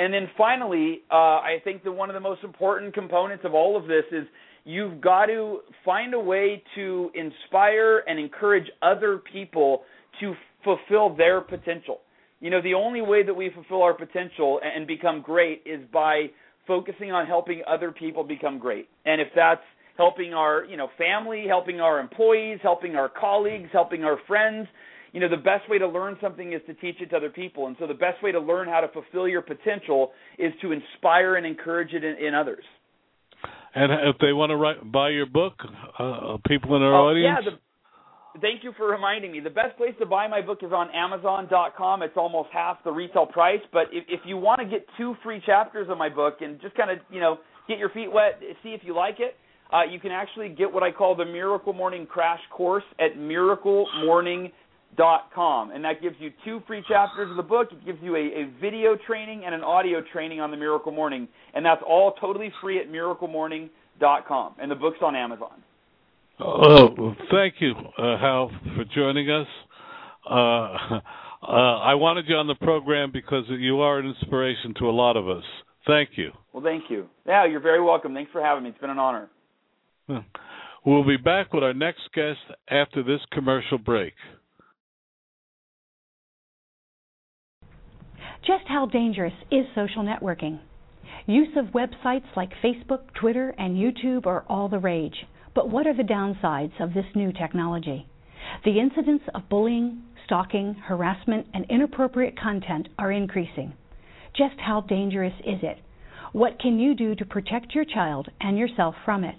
[0.00, 3.76] And then finally, uh, I think that one of the most important components of all
[3.76, 4.26] of this is
[4.64, 9.82] you've got to find a way to inspire and encourage other people
[10.20, 10.32] to
[10.64, 12.00] fulfill their potential.
[12.40, 16.28] You know, the only way that we fulfill our potential and become great is by
[16.66, 18.88] focusing on helping other people become great.
[19.04, 19.60] And if that's
[19.98, 24.66] helping our, you know, family, helping our employees, helping our colleagues, helping our friends,
[25.12, 27.66] you know, the best way to learn something is to teach it to other people.
[27.66, 31.36] And so the best way to learn how to fulfill your potential is to inspire
[31.36, 32.64] and encourage it in, in others.
[33.74, 35.54] And if they want to write, buy your book,
[35.98, 37.38] uh, people in our oh, audience.
[37.44, 39.40] Yeah, the, thank you for reminding me.
[39.40, 42.02] The best place to buy my book is on Amazon.com.
[42.02, 43.60] It's almost half the retail price.
[43.72, 46.74] But if, if you want to get two free chapters of my book and just
[46.76, 49.36] kind of you know get your feet wet, see if you like it,
[49.72, 53.86] uh, you can actually get what I call the Miracle Morning Crash Course at Miracle
[53.96, 54.52] miraclemorning.com,
[54.98, 57.68] and that gives you two free chapters of the book.
[57.72, 61.28] It gives you a, a video training and an audio training on the Miracle Morning,
[61.54, 64.54] and that's all totally free at miraclemorning.com.
[64.60, 65.62] And the book's on Amazon.
[66.42, 69.46] Oh, thank you, uh, Hal, for joining us.
[70.28, 70.34] Uh,
[71.46, 75.16] uh, I wanted you on the program because you are an inspiration to a lot
[75.16, 75.44] of us.
[75.86, 76.30] Thank you.
[76.52, 77.06] Well, thank you.
[77.26, 78.14] Yeah, you're very welcome.
[78.14, 78.70] Thanks for having me.
[78.70, 79.28] It's been an honor.
[80.84, 82.38] We'll be back with our next guest
[82.70, 84.14] after this commercial break.
[88.46, 90.60] Just how dangerous is social networking?
[91.26, 95.26] Use of websites like Facebook, Twitter, and YouTube are all the rage.
[95.54, 98.06] But what are the downsides of this new technology?
[98.64, 103.74] The incidents of bullying, stalking, harassment, and inappropriate content are increasing.
[104.34, 105.76] Just how dangerous is it?
[106.32, 109.36] What can you do to protect your child and yourself from it?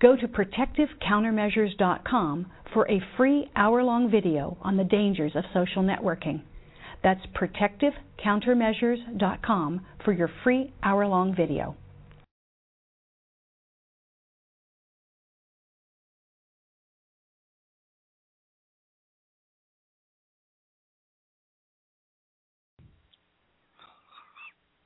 [0.00, 6.40] Go to protectivecountermeasures.com for a free hour long video on the dangers of social networking.
[7.04, 11.76] That's protectivecountermeasures.com for your free hour long video.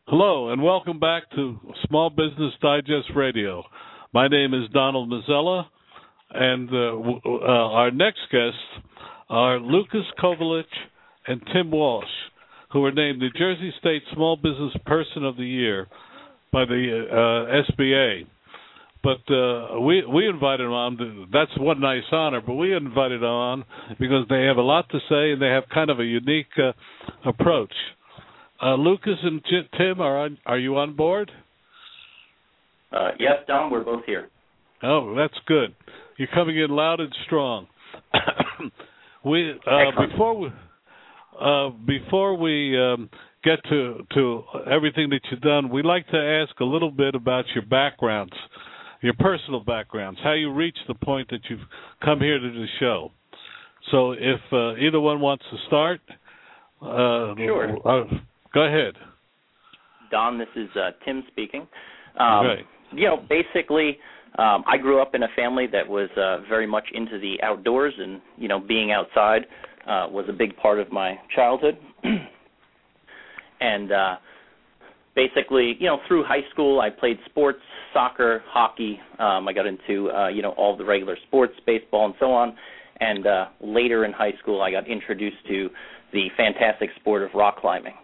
[0.08, 3.62] Hello, and welcome back to Small Business Digest Radio.
[4.12, 5.66] My name is Donald Mazzella,
[6.30, 8.58] and uh, uh, our next guests
[9.28, 10.64] are Lucas Kovalcik
[11.28, 12.06] and Tim Walsh,
[12.72, 15.86] who were named New Jersey State Small Business Person of the Year
[16.52, 18.26] by the uh, SBA.
[19.02, 20.96] But uh, we we invited them on.
[20.96, 23.64] To, that's one nice honor, but we invited them on
[24.00, 26.72] because they have a lot to say and they have kind of a unique uh,
[27.24, 27.72] approach.
[28.60, 29.40] Uh, Lucas and
[29.76, 31.30] Tim, are on, are you on board?
[32.90, 34.30] Uh, yes, Don, we're both here.
[34.82, 35.76] Oh, that's good.
[36.16, 37.68] You're coming in loud and strong.
[39.24, 40.48] we uh, before we
[41.40, 43.10] uh, before we um,
[43.44, 47.44] get to to everything that you've done, we'd like to ask a little bit about
[47.54, 48.32] your backgrounds,
[49.00, 51.60] your personal backgrounds, how you reached the point that you've
[52.04, 53.12] come here to the show.
[53.90, 56.00] So, if uh, either one wants to start,
[56.82, 57.78] uh, sure.
[57.86, 58.04] Uh,
[58.52, 58.94] Go ahead.
[60.10, 61.66] Don, this is uh, Tim speaking.
[62.18, 62.66] Um, right.
[62.92, 63.98] You know, basically,
[64.38, 67.94] um, I grew up in a family that was uh, very much into the outdoors,
[67.98, 69.42] and you know, being outside
[69.88, 71.78] uh, was a big part of my childhood.
[73.60, 74.16] and uh,
[75.14, 77.60] basically, you know, through high school, I played sports,
[77.92, 79.00] soccer, hockey.
[79.18, 82.56] Um, I got into uh, you know all the regular sports, baseball, and so on.
[83.00, 85.70] And uh, later in high school, I got introduced to
[86.12, 87.94] the fantastic sport of rock climbing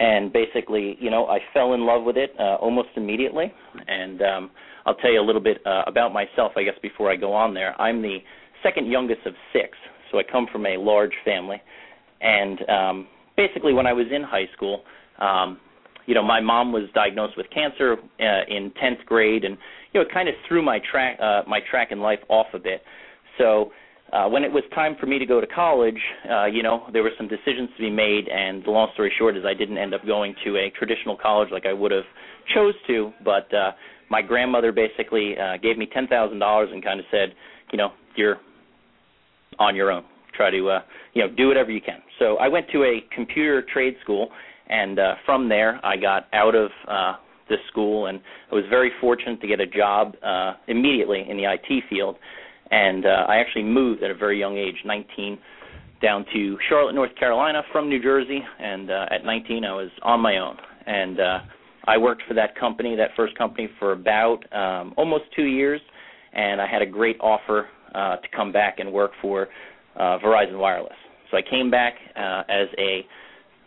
[0.00, 3.52] and basically, you know, I fell in love with it uh, almost immediately.
[3.86, 4.50] And um,
[4.86, 7.52] I'll tell you a little bit uh, about myself, I guess, before I go on
[7.52, 7.78] there.
[7.80, 8.16] I'm the
[8.62, 9.76] second youngest of six,
[10.10, 11.60] so I come from a large family.
[12.20, 14.82] And um, basically, when I was in high school,
[15.20, 15.58] um,
[16.06, 19.56] you know, my mom was diagnosed with cancer uh, in 10th grade, and
[19.92, 22.58] you know, it kind of threw my track uh, my track in life off a
[22.58, 22.82] bit.
[23.38, 23.70] So
[24.12, 27.02] uh, when it was time for me to go to college, uh, you know, there
[27.02, 29.94] were some decisions to be made, and the long story short is I didn't end
[29.94, 32.04] up going to a traditional college like I would have
[32.54, 33.12] chose to.
[33.24, 33.72] But uh,
[34.10, 37.34] my grandmother basically uh, gave me ten thousand dollars and kind of said,
[37.72, 38.38] you know, you're
[39.60, 40.02] on your own.
[40.36, 40.80] Try to uh,
[41.14, 42.00] you know do whatever you can.
[42.18, 44.30] So I went to a computer trade school,
[44.68, 47.12] and uh, from there I got out of uh,
[47.48, 48.20] this school, and
[48.50, 52.16] I was very fortunate to get a job uh, immediately in the IT field.
[52.70, 55.38] And uh, I actually moved at a very young age, 19,
[56.00, 58.40] down to Charlotte, North Carolina from New Jersey.
[58.60, 60.56] And uh, at 19, I was on my own.
[60.86, 61.38] And uh,
[61.86, 65.80] I worked for that company, that first company, for about um, almost two years.
[66.32, 69.48] And I had a great offer uh, to come back and work for
[69.96, 70.92] uh, Verizon Wireless.
[71.30, 73.06] So I came back uh, as a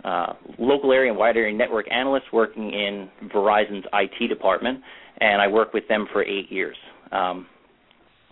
[0.07, 4.81] uh, local area and wide area network analyst working in Verizon's IT department,
[5.19, 6.75] and I worked with them for eight years.
[7.11, 7.47] Um,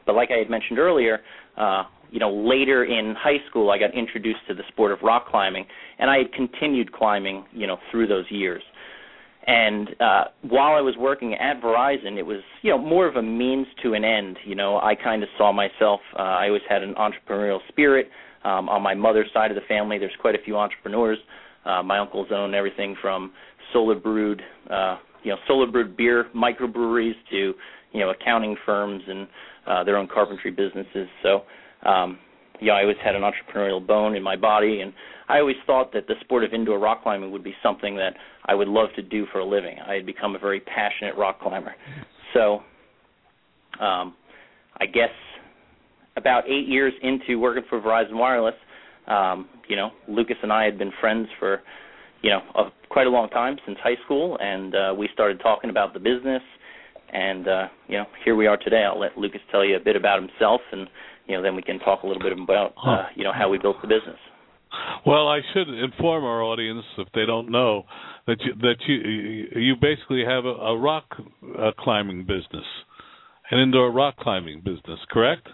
[0.05, 1.19] but like I had mentioned earlier,
[1.57, 5.27] uh, you know, later in high school, I got introduced to the sport of rock
[5.29, 5.65] climbing,
[5.97, 8.61] and I had continued climbing, you know, through those years.
[9.47, 13.21] And uh, while I was working at Verizon, it was, you know, more of a
[13.23, 14.37] means to an end.
[14.45, 15.99] You know, I kind of saw myself.
[16.17, 18.09] Uh, I always had an entrepreneurial spirit.
[18.43, 21.17] Um, on my mother's side of the family, there's quite a few entrepreneurs.
[21.65, 23.31] Uh, my uncles own everything from
[23.73, 27.53] solar brewed, uh, you know, solar brewed beer microbreweries to,
[27.93, 29.27] you know, accounting firms and
[29.67, 31.07] uh, their own carpentry businesses.
[31.23, 31.43] So,
[31.87, 32.17] um,
[32.61, 34.93] yeah, I always had an entrepreneurial bone in my body, and
[35.27, 38.13] I always thought that the sport of indoor rock climbing would be something that
[38.45, 39.77] I would love to do for a living.
[39.85, 41.73] I had become a very passionate rock climber.
[42.33, 42.61] So,
[43.83, 44.15] um,
[44.79, 45.09] I guess
[46.17, 48.55] about eight years into working for Verizon Wireless,
[49.07, 51.61] um, you know, Lucas and I had been friends for,
[52.21, 55.69] you know, a, quite a long time since high school, and uh, we started talking
[55.69, 56.41] about the business.
[57.13, 58.85] And uh, you know, here we are today.
[58.87, 60.87] I'll let Lucas tell you a bit about himself, and
[61.31, 63.57] you know, then we can talk a little bit about uh, you know how we
[63.57, 64.19] built the business.
[65.05, 67.83] Well, I should inform our audience if they don't know
[68.27, 71.05] that you, that you you basically have a, a rock
[71.57, 72.65] uh, climbing business,
[73.49, 75.47] an indoor rock climbing business, correct?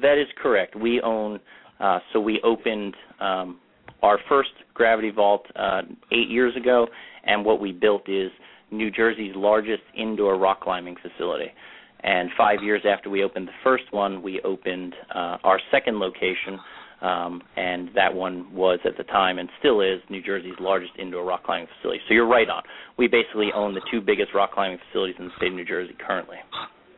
[0.00, 0.76] That is correct.
[0.76, 1.40] We own
[1.80, 3.60] uh, so we opened um,
[4.02, 6.86] our first gravity vault uh, eight years ago,
[7.24, 8.30] and what we built is
[8.70, 11.52] New Jersey's largest indoor rock climbing facility.
[12.02, 16.58] And five years after we opened the first one, we opened uh, our second location,
[17.00, 21.24] um, and that one was at the time and still is New Jersey's largest indoor
[21.24, 22.00] rock climbing facility.
[22.08, 22.62] So you're right on.
[22.98, 25.96] We basically own the two biggest rock climbing facilities in the state of New Jersey
[26.04, 26.36] currently.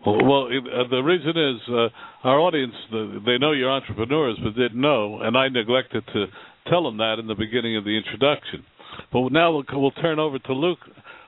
[0.06, 5.20] Well, uh, the reason is uh, our audience, they know you're entrepreneurs, but didn't know,
[5.22, 6.26] and I neglected to
[6.68, 8.64] tell them that in the beginning of the introduction.
[9.12, 10.80] But now we'll, we'll turn over to Luke,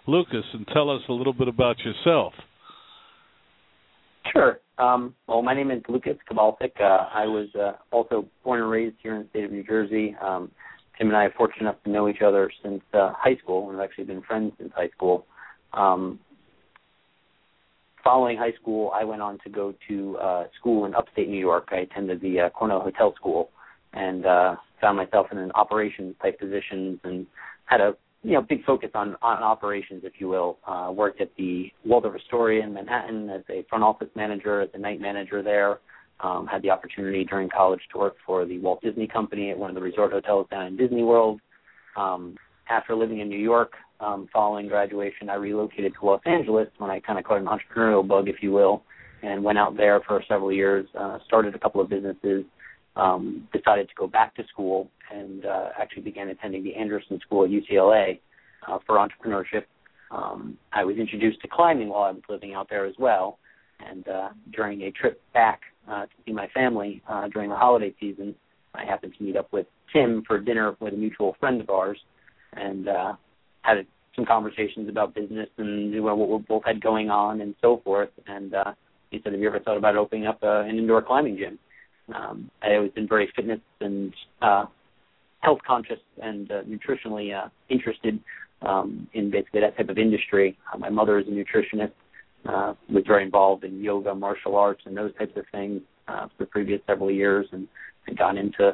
[0.06, 2.34] Lucas and tell us a little bit about yourself.
[4.32, 4.60] Sure.
[4.78, 6.80] Um, well, my name is Lucas Kovalcik.
[6.80, 10.14] Uh, I was uh, also born and raised here in the state of New Jersey.
[10.22, 10.50] Um,
[10.98, 13.66] Tim and I are fortunate enough to know each other since uh, high school.
[13.66, 15.26] We've actually been friends since high school.
[15.72, 16.18] Um,
[18.02, 21.68] following high school, I went on to go to uh, school in upstate New York.
[21.72, 23.50] I attended the uh, Cornell Hotel School
[23.92, 27.26] and uh, found myself in an operations type positions and
[27.64, 27.94] had a
[28.26, 30.58] you know big focus on on operations, if you will.
[30.66, 34.78] Uh, worked at the Waldorf Astoria in Manhattan as a front office manager, as a
[34.78, 35.78] night manager there.
[36.18, 39.70] Um, had the opportunity during college to work for the Walt Disney Company at one
[39.70, 41.40] of the resort hotels down in Disney World.
[41.96, 42.36] Um,
[42.68, 47.00] after living in New York, um, following graduation, I relocated to Los Angeles when I
[47.00, 48.82] kind of caught an entrepreneurial bug, if you will,
[49.22, 50.88] and went out there for several years.
[50.98, 52.44] Uh, started a couple of businesses.
[52.96, 57.44] Um, decided to go back to school and uh, actually began attending the Anderson School
[57.44, 58.20] at UCLA
[58.66, 59.64] uh, for entrepreneurship.
[60.10, 63.38] Um, I was introduced to climbing while I was living out there as well.
[63.86, 67.94] And uh, during a trip back uh, to see my family uh, during the holiday
[68.00, 68.34] season,
[68.74, 71.98] I happened to meet up with Tim for dinner with a mutual friend of ours,
[72.54, 73.12] and uh,
[73.62, 78.10] had some conversations about business and what we both had going on and so forth.
[78.26, 78.72] And uh,
[79.10, 81.58] he said, "Have you ever thought about opening up uh, an indoor climbing gym?"
[82.14, 84.66] Um, I always been very fitness and uh,
[85.40, 88.20] health conscious and uh, nutritionally uh, interested
[88.62, 90.56] um, in basically that type of industry.
[90.72, 91.92] Uh, my mother is a nutritionist.
[92.48, 96.44] Uh, was very involved in yoga, martial arts, and those types of things uh, for
[96.44, 97.66] the previous several years, and
[98.06, 98.70] had gone into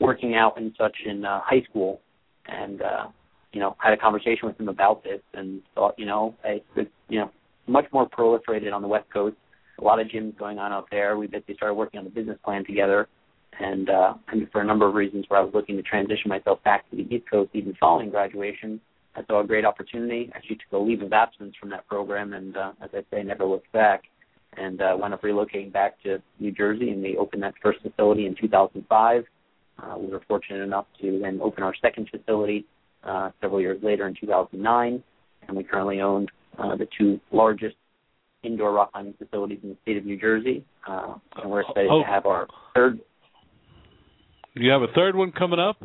[0.00, 2.00] working out and such in uh, high school.
[2.46, 3.08] And uh,
[3.52, 7.20] you know, had a conversation with him about this and thought, you know, it's you
[7.20, 7.30] know,
[7.66, 9.36] much more proliferated on the West Coast.
[9.80, 11.16] A lot of gyms going on out there.
[11.16, 13.08] We basically started working on the business plan together,
[13.60, 16.62] and uh, and for a number of reasons, where I was looking to transition myself
[16.64, 18.80] back to the East Coast, even following graduation,
[19.16, 20.30] I saw a great opportunity.
[20.32, 23.22] I actually, took a leave of absence from that program, and uh, as I say,
[23.22, 24.04] never looked back.
[24.56, 28.26] And uh, wound up relocating back to New Jersey, and we opened that first facility
[28.26, 29.24] in 2005.
[29.82, 32.64] Uh, we were fortunate enough to then open our second facility
[33.02, 35.02] uh, several years later in 2009,
[35.48, 37.74] and we currently own uh, the two largest
[38.44, 42.02] indoor rock climbing facilities in the state of New Jersey, uh, and we're excited oh.
[42.02, 43.00] to have our third.
[44.54, 45.82] You have a third one coming up.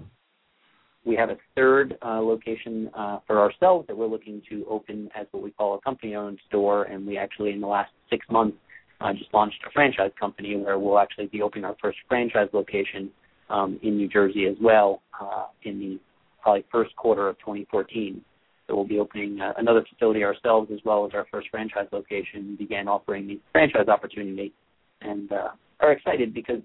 [1.05, 5.25] We have a third uh, location uh, for ourselves that we're looking to open as
[5.31, 8.57] what we call a company-owned store, and we actually in the last six months
[9.01, 13.09] uh, just launched a franchise company where we'll actually be opening our first franchise location
[13.49, 15.99] um, in New Jersey as well uh, in the
[16.41, 18.21] probably first quarter of 2014.
[18.69, 22.55] So we'll be opening uh, another facility ourselves as well as our first franchise location.
[22.57, 24.53] Began offering the franchise opportunity,
[25.01, 25.49] and uh,
[25.79, 26.61] are excited because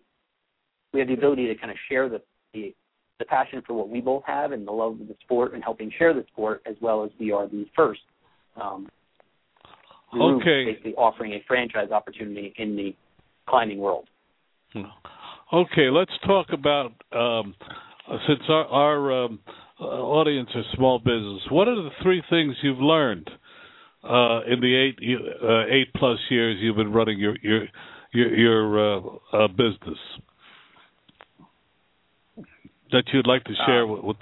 [0.92, 2.20] we have the ability to kind of share the,
[2.52, 2.74] the
[3.18, 5.90] the passion for what we both have and the love of the sport and helping
[5.98, 8.00] share the sport as well as we are the first
[8.60, 8.88] um,
[10.10, 10.64] group Okay.
[10.64, 12.94] basically offering a franchise opportunity in the
[13.48, 14.08] climbing world.
[15.52, 17.54] Okay, let's talk about um,
[18.26, 19.38] since our, our um,
[19.86, 21.42] audience is small business.
[21.50, 23.28] What are the three things you've learned
[24.02, 24.98] uh, in the eight
[25.42, 27.64] uh, eight plus years you've been running your your
[28.12, 29.00] your, your uh,
[29.32, 29.98] uh, business
[32.92, 34.04] that you'd like to share Um, with?
[34.04, 34.16] with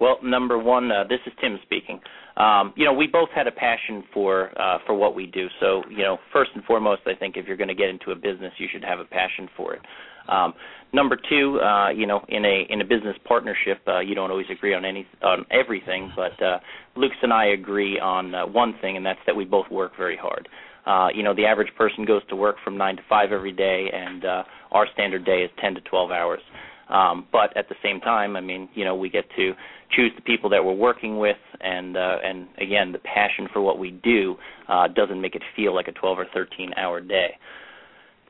[0.00, 2.00] Well, number one, uh, this is Tim speaking.
[2.36, 5.46] Um, you know, we both had a passion for uh, for what we do.
[5.60, 8.14] So, you know, first and foremost, I think if you're going to get into a
[8.14, 9.80] business, you should have a passion for it.
[10.28, 10.52] Um,
[10.92, 14.46] number two, uh, you know, in a in a business partnership, uh, you don't always
[14.50, 16.58] agree on any on everything, but uh,
[16.94, 20.16] Luke's and I agree on uh, one thing, and that's that we both work very
[20.16, 20.48] hard.
[20.84, 23.86] Uh, you know, the average person goes to work from nine to five every day,
[23.92, 26.40] and uh, our standard day is ten to twelve hours.
[26.88, 29.52] Um, but at the same time, I mean, you know, we get to
[29.94, 33.78] choose the people that we're working with, and uh, and again, the passion for what
[33.78, 34.36] we do
[34.68, 37.30] uh, doesn't make it feel like a 12 or 13 hour day.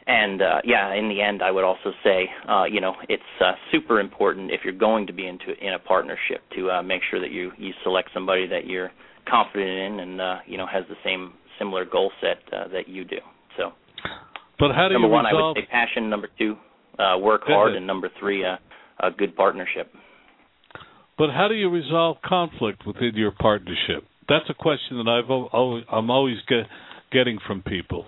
[0.06, 3.52] And uh, yeah, in the end, I would also say, uh, you know, it's uh,
[3.72, 7.20] super important if you're going to be into in a partnership to uh, make sure
[7.20, 8.92] that you you select somebody that you're
[9.28, 13.04] confident in and uh, you know has the same similar goal set uh, that you
[13.04, 13.18] do.
[13.56, 13.72] So
[14.58, 15.56] but how do number you one, I resolve?
[15.56, 16.08] would say passion.
[16.08, 16.56] Number two,
[16.98, 18.56] uh, work hard, and number three, uh,
[19.00, 19.92] a good partnership.
[21.18, 24.04] But how do you resolve conflict within your partnership?
[24.28, 26.66] That's a question that I've always, I'm always get,
[27.12, 28.06] getting from people.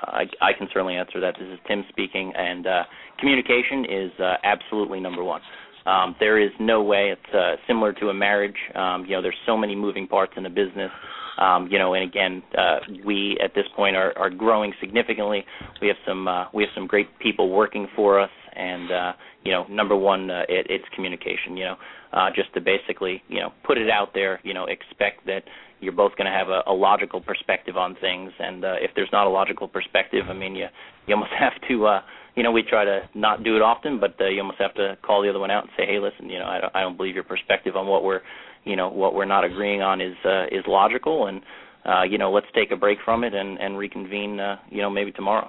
[0.00, 1.34] I, I can certainly answer that.
[1.38, 2.82] This is Tim speaking, and uh,
[3.20, 5.40] communication is uh, absolutely number one.
[5.86, 8.56] Um, there is no way it's uh, similar to a marriage.
[8.74, 10.90] Um, you know, there's so many moving parts in a business.
[11.38, 15.44] Um, you know, and again, uh, we at this point are, are growing significantly.
[15.80, 19.12] We have some uh, we have some great people working for us, and uh,
[19.44, 21.56] you know, number one, uh, it, it's communication.
[21.56, 21.76] You know,
[22.12, 24.40] uh, just to basically you know put it out there.
[24.44, 25.44] You know, expect that
[25.80, 29.10] you're both going to have a, a logical perspective on things, and uh, if there's
[29.10, 30.66] not a logical perspective, I mean, you
[31.06, 31.86] you almost have to.
[31.86, 32.00] Uh,
[32.34, 34.96] you know, we try to not do it often, but uh, you almost have to
[35.02, 36.96] call the other one out and say, "Hey, listen, you know, I don't, I don't
[36.96, 38.22] believe your perspective on what we're
[38.64, 41.42] you know what we're not agreeing on is uh, is logical and
[41.84, 44.90] uh, you know let's take a break from it and, and reconvene uh, you know
[44.90, 45.48] maybe tomorrow.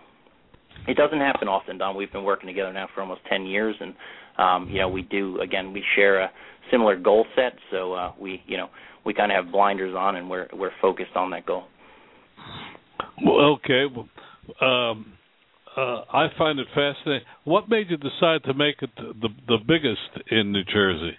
[0.88, 1.96] It doesn't happen often, Don.
[1.96, 3.94] We've been working together now for almost ten years, and
[4.38, 6.32] um, you know we do again we share a
[6.72, 8.70] similar goal set, so uh, we you know
[9.06, 11.66] we kind of have blinders on and we're we're focused on that goal.
[13.24, 13.86] Well, okay.
[13.86, 15.14] Well, um,
[15.78, 17.28] uh, I find it fascinating.
[17.46, 21.18] What made you decide to make it the the biggest in New Jersey?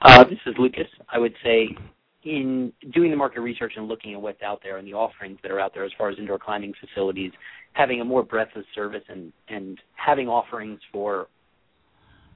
[0.00, 0.86] Uh, this is Lucas.
[1.12, 1.68] I would say
[2.24, 5.50] in doing the market research and looking at what's out there and the offerings that
[5.50, 7.32] are out there as far as indoor climbing facilities,
[7.72, 11.28] having a more breadth of service and, and having offerings for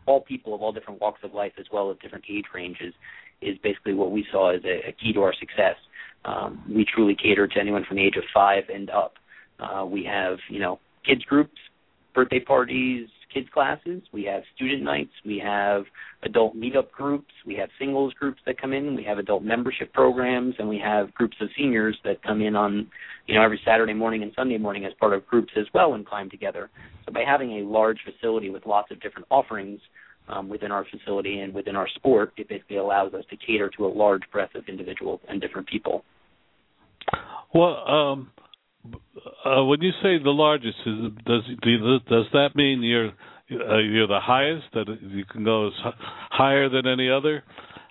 [0.06, 2.94] all people of all different walks of life as well as different age ranges
[3.40, 5.76] is basically what we saw as a, a key to our success.
[6.24, 9.14] Um, we truly cater to anyone from the age of five and up.
[9.60, 11.58] Uh, we have, you know, kids groups,
[12.14, 14.02] birthday parties, kids classes.
[14.12, 15.10] We have student nights.
[15.26, 15.84] We have
[16.22, 17.32] adult meetup groups.
[17.44, 18.94] We have singles groups that come in.
[18.94, 22.86] We have adult membership programs, and we have groups of seniors that come in on,
[23.26, 26.06] you know, every Saturday morning and Sunday morning as part of groups as well and
[26.06, 26.70] climb together.
[27.04, 29.80] So by having a large facility with lots of different offerings
[30.28, 33.86] um, within our facility and within our sport, it basically allows us to cater to
[33.86, 36.04] a large breadth of individuals and different people.
[37.54, 38.30] Well, um,
[39.44, 41.42] uh, when you say the largest, is, does
[42.08, 45.72] does that mean you're uh, you're the highest that you can go as
[46.30, 47.42] higher than any other?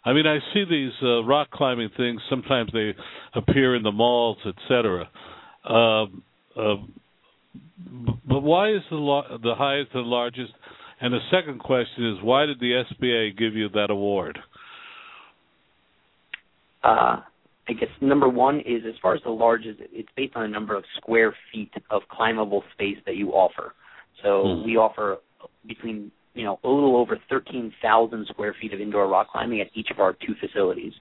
[0.05, 2.21] I mean, I see these uh, rock climbing things.
[2.29, 2.93] Sometimes they
[3.35, 5.09] appear in the malls, etc.
[5.63, 6.23] Um,
[6.57, 6.75] uh,
[8.27, 10.51] but why is the lo- the highest and largest?
[11.03, 14.39] And the second question is, why did the SBA give you that award?
[16.81, 17.17] Uh,
[17.67, 20.77] I guess number one is as far as the largest, it's based on the number
[20.77, 23.73] of square feet of climbable space that you offer.
[24.23, 24.63] So Hmm.
[24.63, 25.17] we offer
[25.67, 29.91] between you know a little over 13,000 square feet of indoor rock climbing at each
[29.91, 30.93] of our two facilities.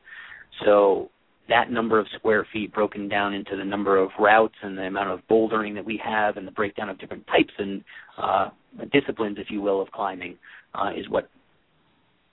[0.64, 1.10] So
[1.48, 5.10] that number of square feet broken down into the number of routes and the amount
[5.10, 7.82] of bouldering that we have and the breakdown of different types and
[8.16, 8.48] uh,
[8.92, 10.36] disciplines, if you will, of climbing
[10.74, 11.28] uh, is what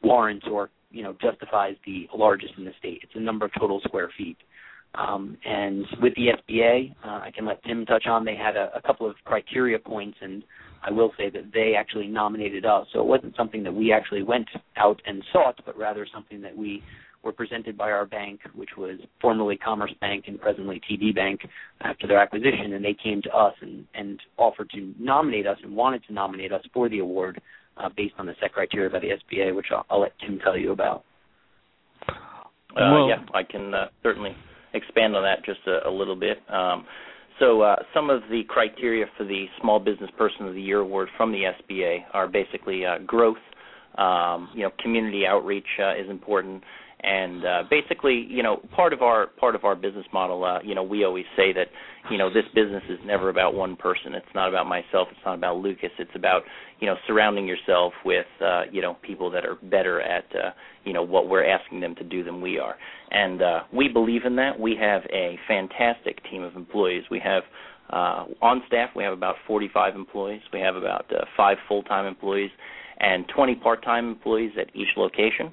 [0.04, 3.00] warrants or you know justifies the largest in the state.
[3.04, 4.38] It's the number of total square feet.
[4.96, 8.26] Um, and with the SBA, uh, I can let Tim touch on.
[8.26, 10.44] They had a, a couple of criteria points, and
[10.84, 12.88] I will say that they actually nominated us.
[12.92, 14.48] So it wasn't something that we actually went
[14.78, 16.82] out and sought, but rather something that we
[17.24, 21.42] were presented by our bank, which was formerly Commerce Bank and presently TD Bank,
[21.82, 25.76] after their acquisition, and they came to us and, and offered to nominate us and
[25.76, 27.42] wanted to nominate us for the award
[27.78, 30.58] uh, based on the set criteria by the SBA, which I'll, I'll let Tim tell
[30.58, 31.04] you about.
[32.08, 32.14] Uh,
[32.76, 34.32] well, yeah, I can uh, certainly
[34.74, 36.38] expand on that just a, a little bit.
[36.50, 36.86] Um,
[37.40, 41.08] so uh, some of the criteria for the Small Business Person of the Year award
[41.18, 43.38] from the SBA are basically uh, growth.
[43.98, 46.64] Um, you know, community outreach uh, is important,
[47.02, 50.76] and uh, basically, you know, part of our part of our business model, uh, you
[50.76, 51.68] know, we always say that,
[52.12, 54.14] you know, this business is never about one person.
[54.14, 55.08] It's not about myself.
[55.12, 55.92] It's not about Lucas.
[55.98, 56.42] It's about,
[56.80, 60.52] you know, surrounding yourself with, uh, you know, people that are better at, uh,
[60.84, 62.76] you know, what we're asking them to do than we are.
[63.12, 64.60] And uh, we believe in that.
[64.60, 67.04] We have a fantastic team of employees.
[67.10, 67.44] We have
[67.92, 70.42] uh, on staff, we have about 45 employees.
[70.54, 72.52] We have about uh, five full-time employees
[73.00, 75.52] and 20 part-time employees at each location.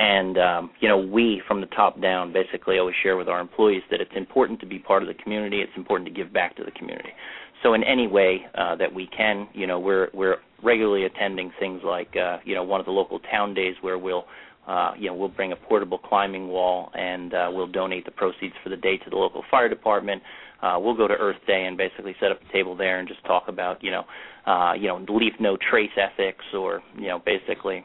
[0.00, 3.82] And um, you know, we from the top down basically always share with our employees
[3.90, 5.60] that it's important to be part of the community.
[5.60, 7.10] It's important to give back to the community.
[7.62, 11.82] So in any way uh, that we can, you know, we're we're regularly attending things
[11.84, 14.24] like uh, you know one of the local town days where we'll
[14.66, 18.54] uh, you know we'll bring a portable climbing wall and uh, we'll donate the proceeds
[18.62, 20.22] for the day to the local fire department.
[20.62, 23.22] Uh, we'll go to Earth Day and basically set up a table there and just
[23.26, 24.04] talk about you know
[24.46, 27.84] uh, you know leave no trace ethics or you know basically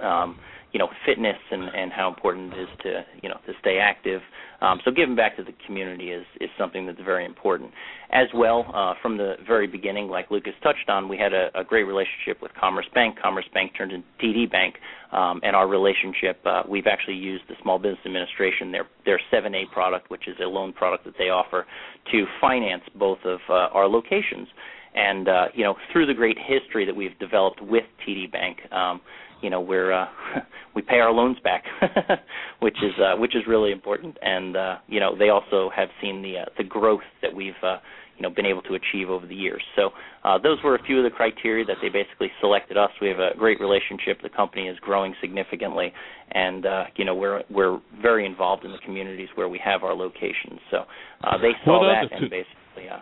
[0.00, 0.38] um,
[0.72, 4.20] you know fitness and and how important it is to you know to stay active.
[4.60, 7.70] Um, so giving back to the community is is something that's very important.
[8.10, 11.64] As well, uh, from the very beginning, like Lucas touched on, we had a, a
[11.64, 13.18] great relationship with Commerce Bank.
[13.20, 14.76] Commerce Bank turned into TD Bank,
[15.12, 19.70] um, and our relationship uh, we've actually used the Small Business Administration their their 7A
[19.72, 21.66] product, which is a loan product that they offer
[22.12, 24.48] to finance both of uh, our locations.
[24.94, 29.00] And uh, you know, through the great history that we've developed with TD Bank, um,
[29.42, 30.06] you know we're uh,
[30.74, 31.64] we pay our loans back,
[32.60, 34.16] which is uh, which is really important.
[34.22, 37.78] And uh, you know they also have seen the uh, the growth that we've uh,
[38.16, 39.62] you know been able to achieve over the years.
[39.76, 39.90] So
[40.24, 42.90] uh, those were a few of the criteria that they basically selected us.
[43.00, 44.22] We have a great relationship.
[44.22, 45.92] The company is growing significantly,
[46.30, 49.94] and uh, you know we're we're very involved in the communities where we have our
[49.94, 50.60] locations.
[50.70, 50.84] So
[51.24, 52.88] uh, they saw that and basically.
[52.90, 53.00] Uh,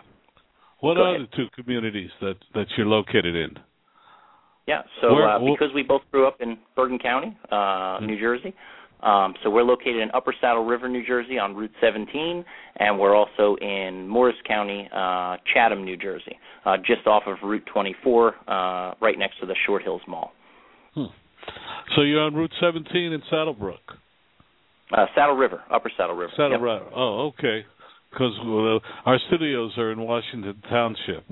[0.79, 3.59] what are the two communities that that you're located in?
[4.71, 4.83] Yeah.
[5.01, 8.05] So Where, uh, because we both grew up in Bergen County, uh, mm-hmm.
[8.05, 8.53] New Jersey,
[9.03, 12.45] um, so we're located in Upper Saddle River, New Jersey, on Route 17,
[12.77, 17.65] and we're also in Morris County, uh, Chatham, New Jersey, uh, just off of Route
[17.73, 20.31] 24, uh, right next to the Short Hills Mall.
[20.93, 21.05] Hmm.
[21.95, 23.79] So you're on Route 17 in Saddlebrook.
[24.95, 26.31] Uh, Saddle River, Upper Saddle River.
[26.35, 26.61] Saddle yep.
[26.61, 26.85] River.
[26.95, 27.65] Oh, okay.
[28.11, 31.25] Because uh, our studios are in Washington Township.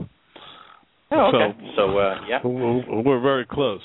[1.12, 1.57] Oh, okay.
[1.76, 3.82] So, so uh, yeah, we're very close.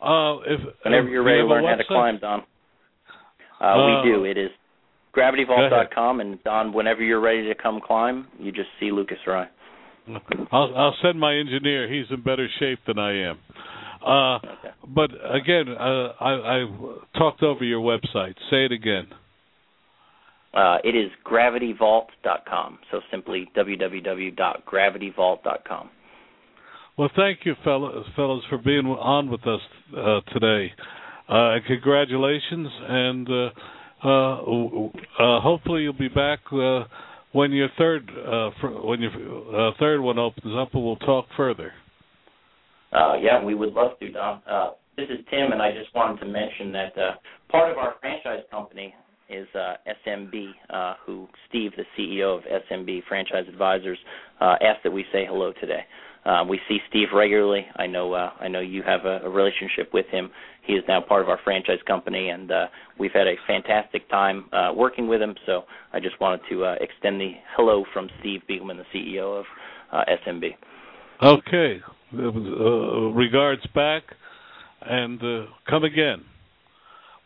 [0.00, 2.42] Uh, if whenever you're ready to learn how to climb, Don,
[3.60, 4.24] uh, uh, we do.
[4.24, 4.50] It is
[5.16, 9.48] gravityvault.com, and Don, whenever you're ready to come climb, you just see Lucas Rye.
[10.50, 11.92] I'll, I'll send my engineer.
[11.92, 13.38] He's in better shape than I am.
[14.04, 14.70] Uh, okay.
[14.88, 16.66] But again, uh, I, I
[17.16, 18.34] talked over your website.
[18.50, 19.06] Say it again.
[20.52, 22.78] Uh, it is gravityvault.com.
[22.90, 25.90] So simply www.gravityvault.com.
[26.98, 29.60] Well, thank you, fellas, fellas for being on with us
[29.96, 30.72] uh, today.
[31.26, 33.50] Uh, congratulations, and uh,
[34.04, 36.40] uh, uh, hopefully you'll be back
[37.32, 38.10] when your third
[38.84, 41.72] when your third one opens up, and we'll talk further.
[42.92, 44.42] yeah, we would love to, Don.
[44.96, 46.92] this is Tim, and I just wanted to mention that
[47.48, 48.94] part of our franchise company
[49.30, 49.74] is uh,
[50.06, 53.98] SMB, uh, who Steve, the CEO of SMB Franchise Advisors,
[54.40, 55.80] uh, asked that we say hello today.
[56.24, 57.66] Um, we see Steve regularly.
[57.76, 60.30] I know uh, I know you have a, a relationship with him.
[60.64, 62.66] He is now part of our franchise company, and uh,
[62.98, 65.34] we've had a fantastic time uh, working with him.
[65.46, 69.44] So I just wanted to uh, extend the hello from Steve Beagelman, the CEO of
[69.92, 70.50] uh, SMB.
[71.22, 71.80] Okay,
[72.14, 72.18] uh,
[73.12, 74.02] regards back,
[74.82, 76.24] and uh, come again.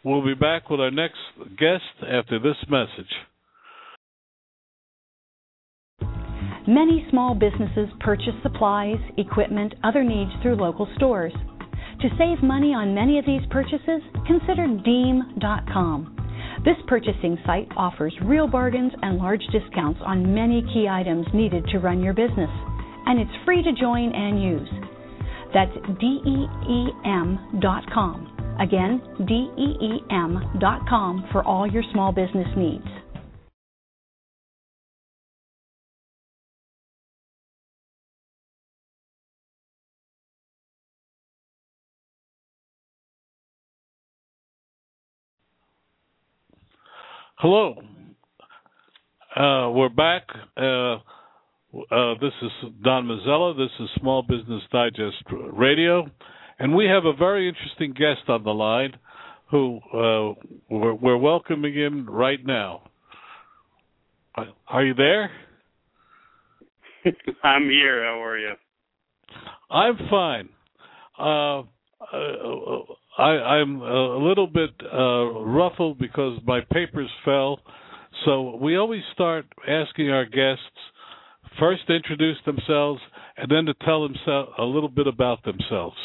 [0.04, 1.18] We'll be back with our next
[1.58, 3.10] guest after this message.
[6.68, 11.32] Many small businesses purchase supplies, equipment, other needs through local stores.
[12.00, 16.16] To save money on many of these purchases, consider Deem.com.
[16.64, 21.78] This purchasing site offers real bargains and large discounts on many key items needed to
[21.78, 22.50] run your business,
[23.06, 24.68] and it's free to join and use.
[25.54, 27.36] That's DEEM.com.
[28.58, 32.88] Again, DEEM.com for all your small business needs.
[47.38, 47.74] Hello.
[49.36, 50.22] Uh, we're back.
[50.56, 52.50] Uh, uh, this is
[52.82, 53.54] Don Mazzella.
[53.54, 55.22] This is Small Business Digest
[55.52, 56.06] Radio.
[56.58, 58.94] And we have a very interesting guest on the line
[59.50, 62.84] who uh, we're, we're, welcoming in right now.
[64.66, 65.30] Are you there?
[67.44, 68.02] I'm here.
[68.02, 68.52] How are you?
[69.70, 70.48] I'm fine.
[73.18, 77.60] I, am a little bit uh, ruffled because my papers fell.
[78.24, 80.62] So we always start asking our guests
[81.58, 83.00] first to introduce themselves
[83.36, 85.96] and then to tell themselves a little bit about themselves.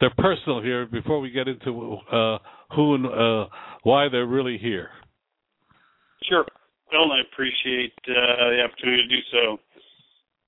[0.00, 2.38] They're personal here before we get into uh,
[2.74, 3.46] who and uh,
[3.82, 4.88] why they're really here.
[6.28, 6.44] Sure.
[6.92, 9.58] Well, I appreciate uh, the opportunity to do so.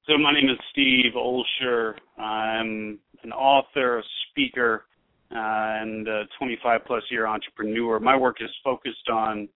[0.06, 1.94] So my name is Steve Olsher.
[2.18, 4.84] I'm an author, a speaker,
[5.32, 7.98] and a 25 plus year entrepreneur.
[7.98, 9.48] My work is focused on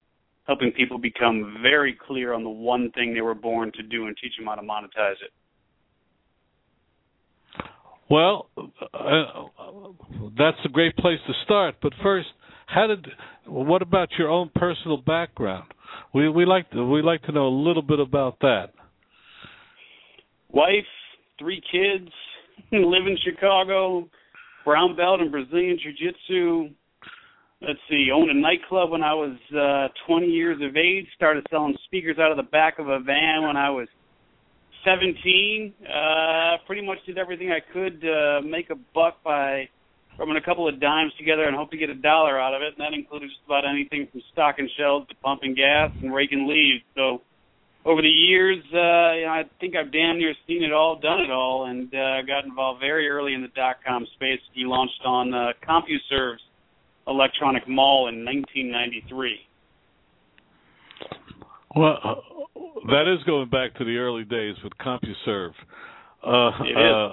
[0.46, 4.16] helping people become very clear on the one thing they were born to do and
[4.22, 5.32] teach them how to monetize it.
[8.08, 9.48] Well, uh,
[10.38, 11.76] that's a great place to start.
[11.82, 12.28] But first,
[12.66, 13.06] how did?
[13.46, 15.72] What about your own personal background?
[16.14, 18.66] We we like to we like to know a little bit about that.
[20.50, 20.86] Wife,
[21.38, 22.10] three kids,
[22.72, 24.08] live in Chicago,
[24.66, 26.74] brown belt in Brazilian Jiu Jitsu.
[27.62, 31.06] Let's see, owned a nightclub when I was uh 20 years of age.
[31.16, 33.88] Started selling speakers out of the back of a van when I was
[34.84, 35.72] 17.
[35.82, 39.68] Uh, pretty much did everything I could to make a buck by
[40.18, 42.74] rubbing a couple of dimes together and hope to get a dollar out of it.
[42.76, 46.84] And that included just about anything from stocking shelves to pumping gas and raking leaves.
[46.94, 47.22] So
[47.86, 51.66] over the years, uh, I think I've damn near seen it all, done it all,
[51.66, 54.40] and uh, got involved very early in the dot com space.
[54.52, 56.42] He launched on uh, CompuServe's
[57.06, 59.38] electronic mall in 1993.
[61.76, 62.14] Well, uh,
[62.88, 65.52] that is going back to the early days with CompuServe.
[66.24, 66.76] Uh, it is.
[66.76, 67.08] Uh,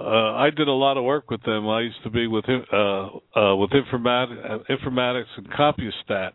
[0.00, 1.68] uh, I did a lot of work with them.
[1.68, 2.76] I used to be with uh,
[3.38, 6.32] uh, with informatics, uh, informatics and CompuStat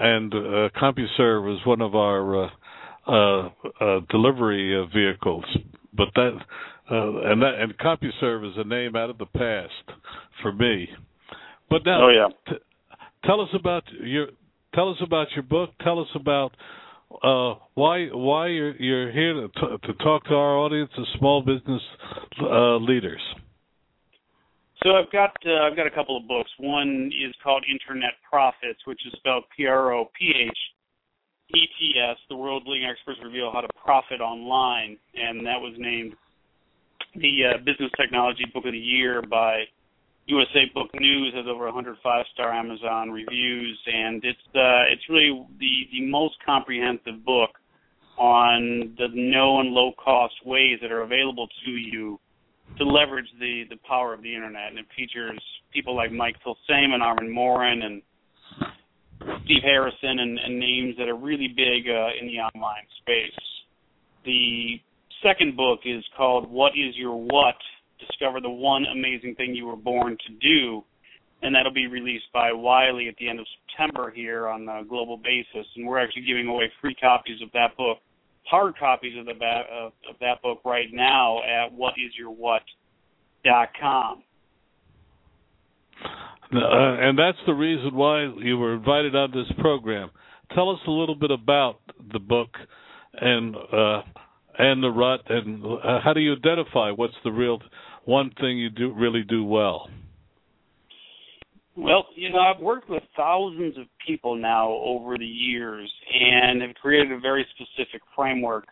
[0.00, 2.48] and uh, CompuServe was one of our uh,
[3.06, 3.48] uh,
[3.80, 5.44] uh, delivery uh, vehicles.
[5.96, 6.30] But that
[6.90, 9.98] uh, and that and CompuServe is a name out of the past
[10.42, 10.88] for me.
[11.68, 12.28] But now, oh yeah.
[12.48, 12.58] T-
[13.24, 14.28] tell us about your
[14.74, 15.70] tell us about your book.
[15.82, 16.52] Tell us about
[17.22, 21.42] uh, why why you're you're here to, t- to talk to our audience of small
[21.42, 21.82] business
[22.40, 23.20] uh, leaders.
[24.82, 26.50] So I've got uh, I've got a couple of books.
[26.58, 30.58] One is called Internet Prophets, which is spelled P R O P H
[31.54, 32.16] E T S.
[32.30, 36.14] The world leading experts reveal how to profit online, and that was named
[37.14, 39.64] the uh, Business Technology Book of the Year by
[40.26, 41.34] USA Book News.
[41.34, 47.22] Has over 100 five-star Amazon reviews, and it's uh, it's really the the most comprehensive
[47.26, 47.50] book
[48.16, 52.18] on the no and low cost ways that are available to you
[52.80, 55.38] to leverage the the power of the internet, and it features
[55.72, 58.02] people like Mike Filsaime and Armand Morin and
[59.44, 63.38] Steve Harrison and, and names that are really big uh, in the online space.
[64.24, 64.80] The
[65.22, 67.56] second book is called What Is Your What?
[68.00, 70.82] Discover the one amazing thing you were born to do,
[71.42, 75.18] and that'll be released by Wiley at the end of September here on a global
[75.18, 75.66] basis.
[75.76, 77.98] And we're actually giving away free copies of that book
[78.50, 84.22] hard copies of the of, of that book right now at whatisyourwhat.com.
[86.52, 90.10] Uh, and that's the reason why you were invited on this program.
[90.54, 91.78] Tell us a little bit about
[92.12, 92.48] the book
[93.14, 94.02] and uh,
[94.58, 97.60] and the rut, and uh, how do you identify what's the real
[98.04, 99.88] one thing you do really do well?
[101.80, 106.74] Well, you know, I've worked with thousands of people now over the years and have
[106.74, 108.66] created a very specific framework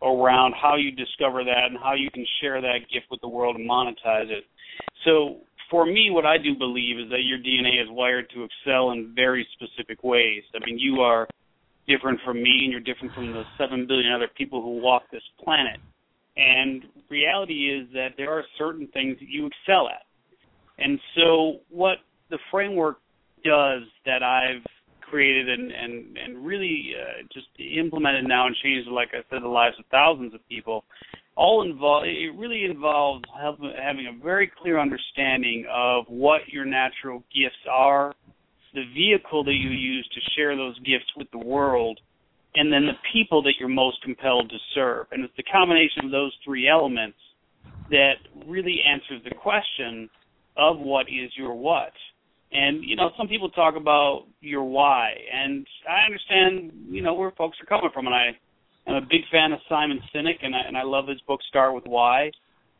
[0.00, 3.56] around how you discover that and how you can share that gift with the world
[3.56, 4.44] and monetize it.
[5.04, 5.38] So,
[5.68, 9.12] for me, what I do believe is that your DNA is wired to excel in
[9.16, 10.44] very specific ways.
[10.54, 11.26] I mean, you are
[11.88, 15.22] different from me and you're different from the 7 billion other people who walk this
[15.42, 15.80] planet.
[16.36, 20.02] And reality is that there are certain things that you excel at.
[20.78, 21.98] And so what
[22.30, 22.98] the framework
[23.44, 24.62] does that I've
[25.00, 29.48] created and and and really uh, just implemented now and changed, like I said, the
[29.48, 30.84] lives of thousands of people.
[31.36, 37.62] All involve it really involves having a very clear understanding of what your natural gifts
[37.70, 38.14] are,
[38.72, 42.00] the vehicle that you use to share those gifts with the world,
[42.54, 45.06] and then the people that you're most compelled to serve.
[45.12, 47.18] And it's the combination of those three elements
[47.90, 48.14] that
[48.46, 50.08] really answers the question
[50.56, 51.92] of what is your what.
[52.54, 57.32] And you know, some people talk about your why, and I understand you know where
[57.32, 58.28] folks are coming from, and I
[58.86, 61.74] am a big fan of Simon Sinek, and I, and I love his book Start
[61.74, 62.30] with Why.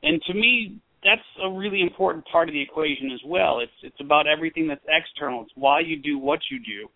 [0.04, 3.58] And to me, that's a really important part of the equation as well.
[3.58, 5.42] It's it's about everything that's external.
[5.42, 6.88] It's why you do what you do,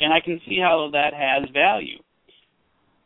[0.00, 1.98] and I can see how that has value.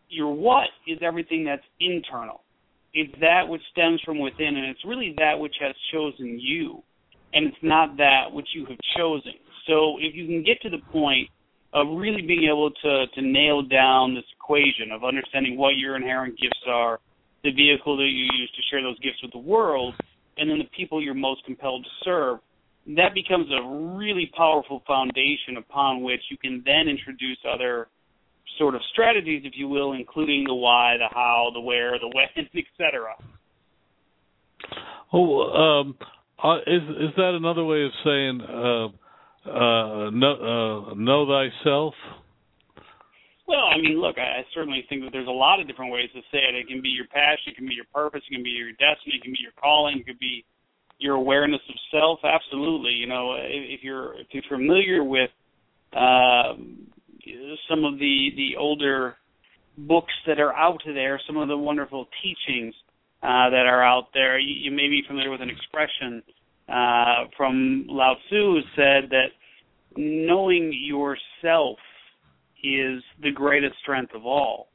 [0.09, 2.43] Your what is everything that's internal.
[2.95, 6.85] It's that which stems from within, and it's really that which has chosen you
[7.33, 9.35] and it's not that which you have chosen.
[9.67, 11.29] So if you can get to the point
[11.73, 16.39] of really being able to to nail down this equation of understanding what your inherent
[16.41, 17.01] gifts are,
[17.43, 19.95] the vehicle that you use to share those gifts with the world,
[20.39, 22.39] and then the people you're most compelled to serve,
[22.97, 27.89] that becomes a really powerful foundation upon which you can then introduce other
[28.59, 32.47] sort of strategies, if you will, including the why, the how, the where, the when,
[32.55, 33.15] etc.
[35.13, 35.97] Oh, um,
[36.43, 38.87] uh, is is that another way of saying uh,
[39.49, 41.95] uh, know, uh, know thyself?
[43.49, 46.11] Well, I mean, look, I, I certainly think that there's a lot of different ways
[46.15, 46.55] to say it.
[46.55, 49.17] It can be your passion, it can be your purpose, it can be your destiny,
[49.17, 50.45] it can be your calling, it could be
[50.99, 52.19] your awareness of self.
[52.25, 55.31] Absolutely, you know, if, if you're if you're familiar with
[55.97, 56.89] um,
[57.71, 59.17] some of the the older
[59.79, 62.75] books that are out there, some of the wonderful teachings
[63.27, 64.39] uh, that are out there.
[64.39, 66.23] You, you may be familiar with an expression
[66.69, 69.31] uh, from Lao Tzu who said that
[69.97, 71.79] knowing yourself
[72.63, 74.69] is the greatest strength of all.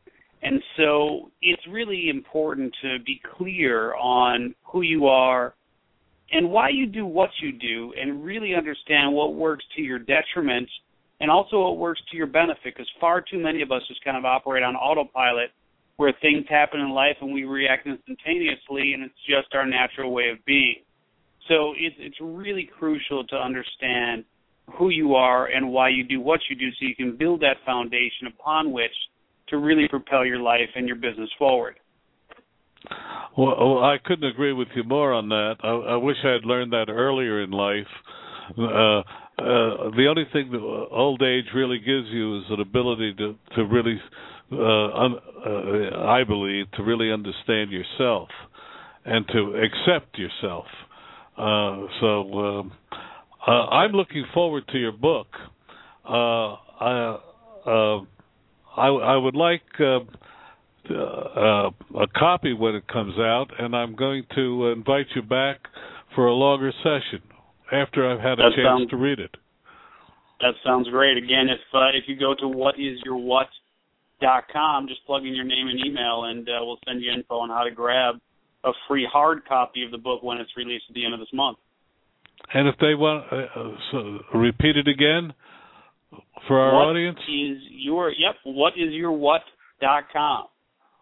[0.43, 5.53] And so it's really important to be clear on who you are
[6.33, 10.67] and why you do what you do and really understand what works to your detriment
[11.21, 14.17] and also what works to your benefit because far too many of us just kind
[14.17, 15.51] of operate on autopilot
[16.01, 20.29] where things happen in life and we react instantaneously and it's just our natural way
[20.29, 20.77] of being.
[21.47, 24.25] So it's it's really crucial to understand
[24.79, 27.57] who you are and why you do what you do so you can build that
[27.67, 28.97] foundation upon which
[29.49, 31.75] to really propel your life and your business forward.
[33.37, 35.57] Well, I couldn't agree with you more on that.
[35.61, 37.91] I, I wish I had learned that earlier in life.
[38.57, 39.03] Uh, uh,
[39.37, 44.01] the only thing that old age really gives you is an ability to to really
[44.51, 48.29] uh, uh, I believe, to really understand yourself
[49.05, 50.65] and to accept yourself.
[51.37, 52.71] Uh, so um,
[53.47, 55.27] uh, I'm looking forward to your book.
[56.07, 57.19] Uh, I,
[57.65, 57.99] uh,
[58.75, 60.01] I, I would like a
[62.17, 65.59] copy when it comes out, and I'm going to invite you back
[66.13, 67.21] for a longer session
[67.71, 69.35] after I've had a that chance sounds, to read it.
[70.41, 71.17] That sounds great.
[71.17, 71.59] Again, if
[71.95, 73.47] if you go to what is your what
[74.21, 74.87] dot com.
[74.87, 77.63] Just plug in your name and email, and uh, we'll send you info on how
[77.63, 78.15] to grab
[78.63, 81.33] a free hard copy of the book when it's released at the end of this
[81.33, 81.57] month.
[82.53, 85.33] And if they want, uh, uh so repeat it again
[86.47, 87.17] for our what audience.
[87.27, 88.35] Is your yep?
[88.43, 89.41] What is your what
[89.79, 90.45] dot com?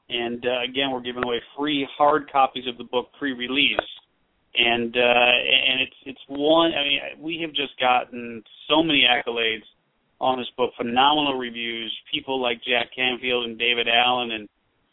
[0.09, 3.77] And uh, again, we're giving away free hard copies of the book pre-release,
[4.55, 6.71] and uh, and it's it's one.
[6.73, 9.67] I mean, we have just gotten so many accolades
[10.19, 10.71] on this book.
[10.77, 11.95] Phenomenal reviews.
[12.13, 14.49] People like Jack Canfield and David Allen and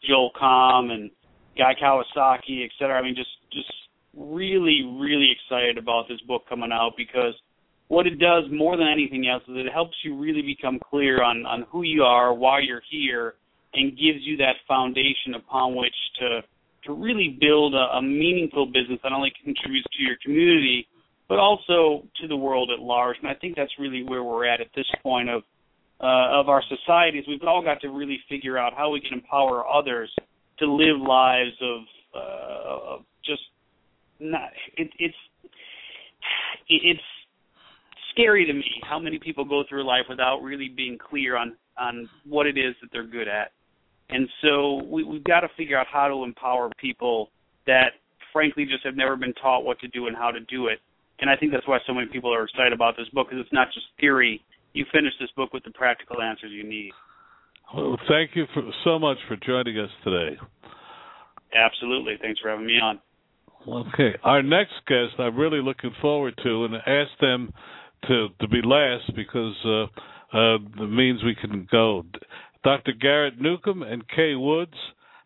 [0.07, 1.11] Joel Comm and
[1.57, 2.99] Guy Kawasaki, et cetera.
[2.99, 3.73] I mean, just just
[4.15, 7.35] really, really excited about this book coming out because
[7.89, 11.47] what it does more than anything else is it helps you really become clear on
[11.47, 13.35] on who you are, why you're here,
[13.75, 16.41] and gives you that foundation upon which to
[16.85, 20.87] to really build a, a meaningful business that not only contributes to your community
[21.29, 23.17] but also to the world at large.
[23.21, 25.43] And I think that's really where we're at at this point of
[26.01, 27.25] uh, of our societies.
[27.27, 30.15] We've all got to really figure out how we can empower others
[30.59, 31.81] to live lives of,
[32.15, 33.41] uh, of just
[34.21, 34.51] not.
[34.77, 35.17] It, it's
[36.69, 37.01] it's
[38.13, 42.09] scary to me how many people go through life without really being clear on on
[42.29, 43.53] what it is that they're good at.
[44.09, 47.31] And so we, we've got to figure out how to empower people
[47.67, 47.93] that
[48.33, 50.79] frankly just have never been taught what to do and how to do it
[51.21, 53.53] and I think that's why so many people are excited about this book because it's
[53.53, 54.43] not just theory.
[54.73, 56.93] You finish this book with the practical answers you need.
[57.75, 60.37] Well, thank you for, so much for joining us today.
[61.55, 62.15] Absolutely.
[62.21, 63.01] Thanks for having me on.
[63.67, 64.17] Okay.
[64.23, 67.53] Our next guest, I'm really looking forward to, and ask them
[68.09, 72.05] to to be last because uh, uh, it means we can go.
[72.63, 72.93] Dr.
[72.93, 74.77] Garrett Newcomb and Kay Woods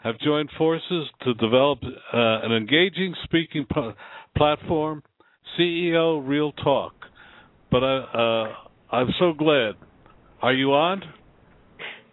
[0.03, 3.91] have joined forces to develop uh, an engaging speaking p-
[4.37, 5.03] platform,
[5.59, 6.93] CEO Real Talk.
[7.71, 9.75] But I, uh, I'm so glad.
[10.43, 11.03] Are you on?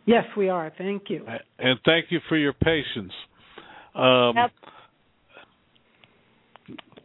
[0.05, 0.71] Yes, we are.
[0.77, 1.25] Thank you.
[1.59, 3.11] And thank you for your patience.
[3.93, 4.51] Um, yep.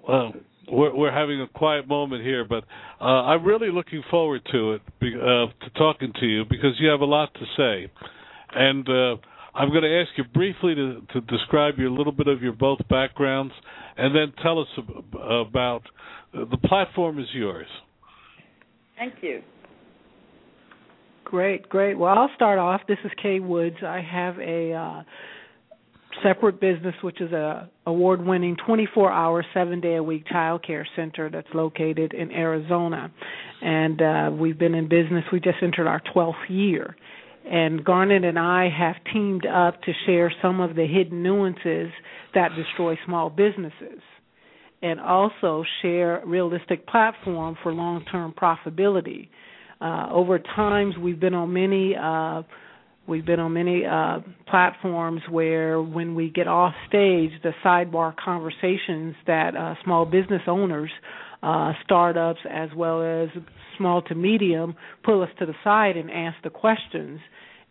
[0.07, 0.33] Well,
[0.71, 2.65] we're, we're having a quiet moment here, but
[3.01, 7.01] uh, I'm really looking forward to it, uh, to talking to you because you have
[7.01, 7.91] a lot to say,
[8.55, 9.17] and uh,
[9.55, 12.79] I'm going to ask you briefly to, to describe your little bit of your both
[12.89, 13.53] backgrounds,
[13.97, 15.83] and then tell us ab- about
[16.33, 17.67] the platform is yours.
[18.97, 19.43] Thank you.
[21.25, 21.99] Great, great.
[21.99, 22.83] Well, I'll start off.
[22.89, 23.77] This is Kay Woods.
[23.83, 25.03] I have a uh,
[26.23, 33.11] separate business, which is a award-winning 24-hour, seven-day-a-week child care center that's located in Arizona,
[33.63, 35.25] and uh, we've been in business.
[35.33, 36.97] We just entered our 12th year,
[37.51, 41.91] and Garnet and I have teamed up to share some of the hidden nuances
[42.35, 44.01] that destroy small businesses,
[44.83, 49.29] and also share realistic platform for long-term profitability.
[49.81, 52.43] Uh, over times, we've been on many uh,
[53.07, 59.17] We've been on many uh, platforms where, when we get off stage, the sidebar conversations
[59.27, 60.91] that uh, small business owners,
[61.43, 63.29] uh, startups, as well as
[63.77, 64.75] small to medium,
[65.05, 67.21] pull us to the side and ask the questions.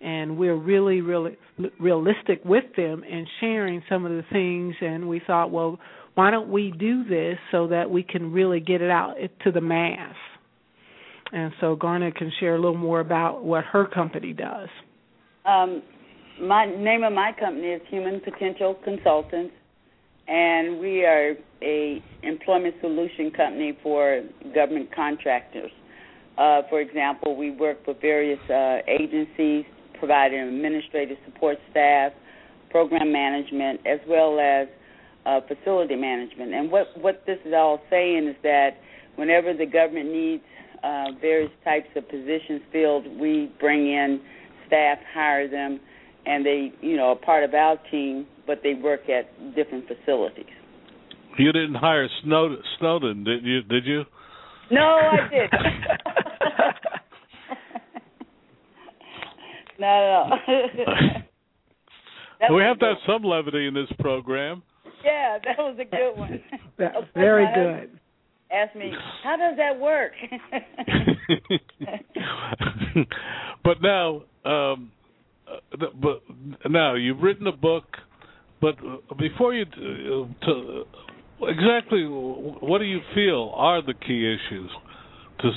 [0.01, 1.37] And we're really, really
[1.79, 4.75] realistic with them and sharing some of the things.
[4.81, 5.79] And we thought, well,
[6.15, 9.61] why don't we do this so that we can really get it out to the
[9.61, 10.15] mass?
[11.31, 14.69] And so Garnet can share a little more about what her company does.
[15.45, 15.81] Um,
[16.41, 19.53] my name of my company is Human Potential Consultants,
[20.31, 24.23] and we are a employment solution company for
[24.55, 25.71] government contractors.
[26.37, 29.65] Uh, for example, we work with various uh, agencies
[29.99, 32.13] providing administrative support staff,
[32.69, 34.67] program management, as well as
[35.25, 36.53] uh, facility management.
[36.53, 38.77] And what what this is all saying is that
[39.17, 40.43] whenever the government needs
[40.81, 44.21] uh, various types of positions filled, we bring in
[44.65, 45.81] staff hire them,
[46.25, 50.45] and they, you know, are part of our team, but they work at different facilities.
[51.37, 53.61] You didn't hire Snowden, Snowden did you?
[53.63, 54.03] Did you?
[54.69, 55.51] No, I didn't.
[59.79, 60.55] no, no.
[62.55, 64.63] we have to have some levity in this program.
[65.03, 66.41] Yeah, that was a good one.
[66.77, 67.99] That's very good.
[68.51, 68.91] Ask me,
[69.23, 70.11] how does that work?
[73.63, 74.91] but now, um,
[75.47, 76.21] uh, but
[76.69, 77.85] now you've written a book,
[78.61, 80.83] but uh, before you uh, to,
[81.47, 84.69] exactly what do you feel are the key issues
[85.39, 85.51] to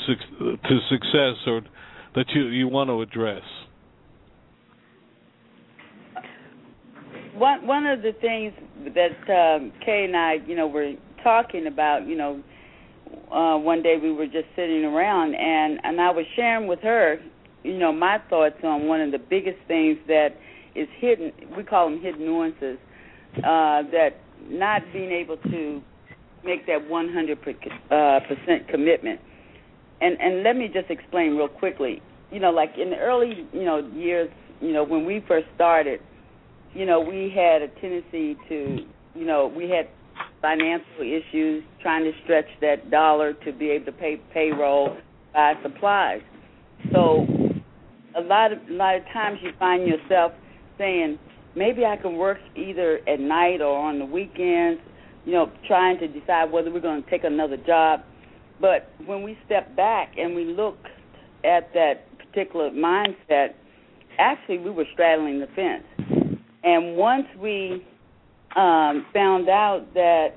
[0.57, 1.61] to success or
[2.15, 3.43] that you you want to address?
[7.35, 8.53] One one of the things
[8.95, 12.43] that um, Kay and I, you know, were talking about, you know,
[13.33, 17.19] uh, one day we were just sitting around and and I was sharing with her,
[17.63, 20.29] you know, my thoughts on one of the biggest things that
[20.75, 21.33] is hidden.
[21.57, 22.79] We call them hidden nuances.
[23.39, 24.11] Uh, that
[24.49, 25.83] not being able to
[26.45, 29.21] make that 100 uh, percent commitment.
[30.01, 32.03] And and let me just explain real quickly.
[32.31, 34.31] You know, like in the early you know years,
[34.61, 36.01] you know, when we first started,
[36.75, 38.79] you know, we had a tendency to,
[39.15, 39.89] you know, we had
[40.43, 44.97] financial issues, trying to stretch that dollar to be able to pay payroll,
[45.33, 46.21] buy supplies.
[46.93, 47.27] So
[48.17, 50.33] a lot of a lot of times you find yourself
[50.79, 51.19] saying,
[51.57, 54.81] maybe I can work either at night or on the weekends,
[55.25, 58.01] you know, trying to decide whether we're going to take another job.
[58.61, 60.79] But when we step back and we look
[61.45, 63.55] at that particular mindset,
[64.19, 65.85] actually we were straddling the fence.
[66.63, 67.85] And once we
[68.57, 70.29] um, found out that,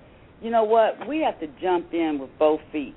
[0.42, 2.96] you know what, we have to jump in with both feet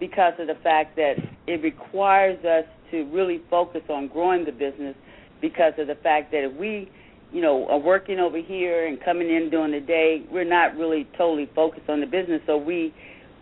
[0.00, 1.14] because of the fact that
[1.46, 4.96] it requires us to really focus on growing the business
[5.40, 6.90] because of the fact that if we,
[7.34, 11.06] you know, are working over here and coming in during the day, we're not really
[11.18, 12.40] totally focused on the business.
[12.46, 12.94] So we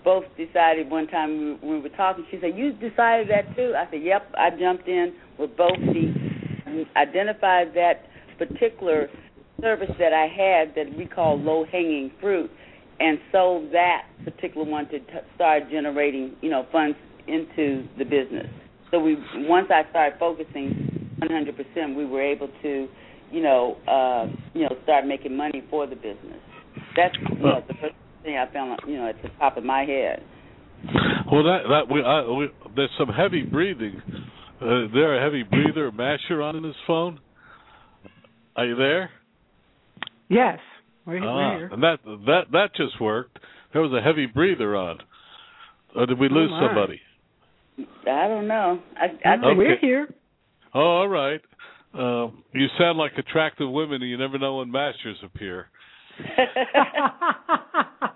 [0.02, 2.24] both decided one time we, we were talking.
[2.30, 6.16] She said, "You decided that too?" I said, "Yep." I jumped in with both feet,
[6.96, 8.06] identified that
[8.38, 9.08] particular
[9.60, 12.50] service that I had that we call low hanging fruit,
[12.98, 16.96] and sold that particular one to t- start generating, you know, funds
[17.28, 18.48] into the business.
[18.90, 19.16] So we
[19.48, 22.88] once I started focusing 100%, we were able to,
[23.32, 26.40] you know, uh, you know, start making money for the business.
[26.96, 29.84] That's you know, the first thing I found, you know, at the top of my
[29.84, 30.22] head.
[31.30, 34.00] Well, that that we, I, we there's some heavy breathing.
[34.60, 37.18] Uh, there a heavy breather, masher on in his phone.
[38.54, 39.10] Are you there?
[40.28, 40.58] Yes,
[41.06, 41.70] we're, ah, we're here.
[41.72, 43.38] And that that that just worked.
[43.72, 44.98] There was a heavy breather on.
[45.96, 46.66] Or did we Oh, lose my.
[46.66, 47.00] somebody?
[48.06, 48.80] I don't know.
[48.96, 50.08] I, I No, We're here.
[50.74, 51.40] Oh, all right.
[51.94, 55.68] Uh, you sound like attractive women, and you never know when masters appear.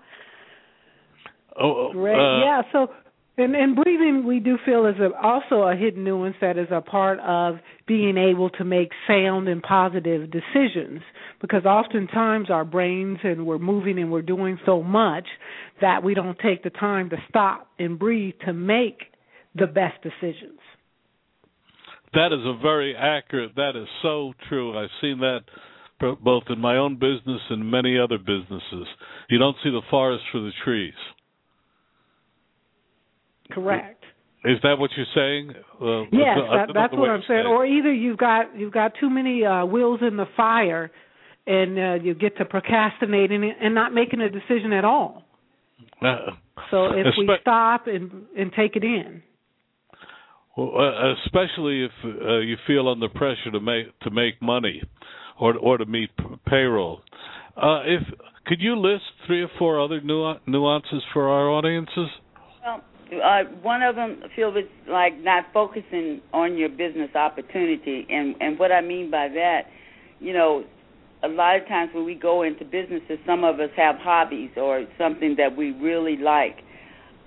[1.59, 2.15] Oh, Great.
[2.15, 2.61] uh, yeah.
[2.71, 2.87] So,
[3.37, 6.81] and, and breathing, we do feel is a, also a hidden nuance that is a
[6.81, 7.55] part of
[7.87, 11.01] being able to make sound and positive decisions.
[11.41, 15.25] Because oftentimes our brains and we're moving and we're doing so much
[15.81, 19.01] that we don't take the time to stop and breathe to make
[19.55, 20.56] the best decisions.
[22.13, 23.51] That is a very accurate.
[23.55, 24.77] That is so true.
[24.77, 25.41] I've seen that
[26.23, 28.87] both in my own business and many other businesses.
[29.29, 30.93] You don't see the forest for the trees.
[33.51, 34.03] Correct.
[34.45, 35.51] Is that what you're saying?
[35.81, 37.45] Uh, Yes, that, that's what I'm to saying.
[37.47, 40.91] Or either you've got you've got too many uh, wheels in the fire,
[41.47, 45.23] and uh, you get to procrastinating and not making a decision at all.
[46.01, 46.31] Uh,
[46.71, 49.23] So if we stop and and take it in,
[50.57, 54.81] well, uh, especially if uh, you feel under pressure to make to make money,
[55.39, 57.01] or or to meet p- payroll.
[57.55, 58.01] Uh, if
[58.45, 62.07] could you list three or four other nu- nuances for our audiences?
[62.65, 62.81] Well,
[63.23, 68.57] uh, one of them feel it's like not focusing on your business opportunity, and and
[68.57, 69.61] what I mean by that,
[70.19, 70.63] you know,
[71.23, 74.85] a lot of times when we go into businesses, some of us have hobbies or
[74.97, 76.57] something that we really like,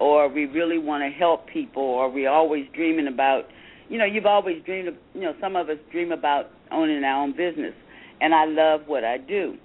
[0.00, 3.44] or we really want to help people, or we always dreaming about,
[3.88, 7.22] you know, you've always dreamed of, you know, some of us dream about owning our
[7.22, 7.74] own business,
[8.20, 9.56] and I love what I do,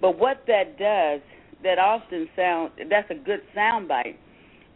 [0.00, 1.20] but what that does,
[1.62, 4.18] that often sound that's a good sound bite,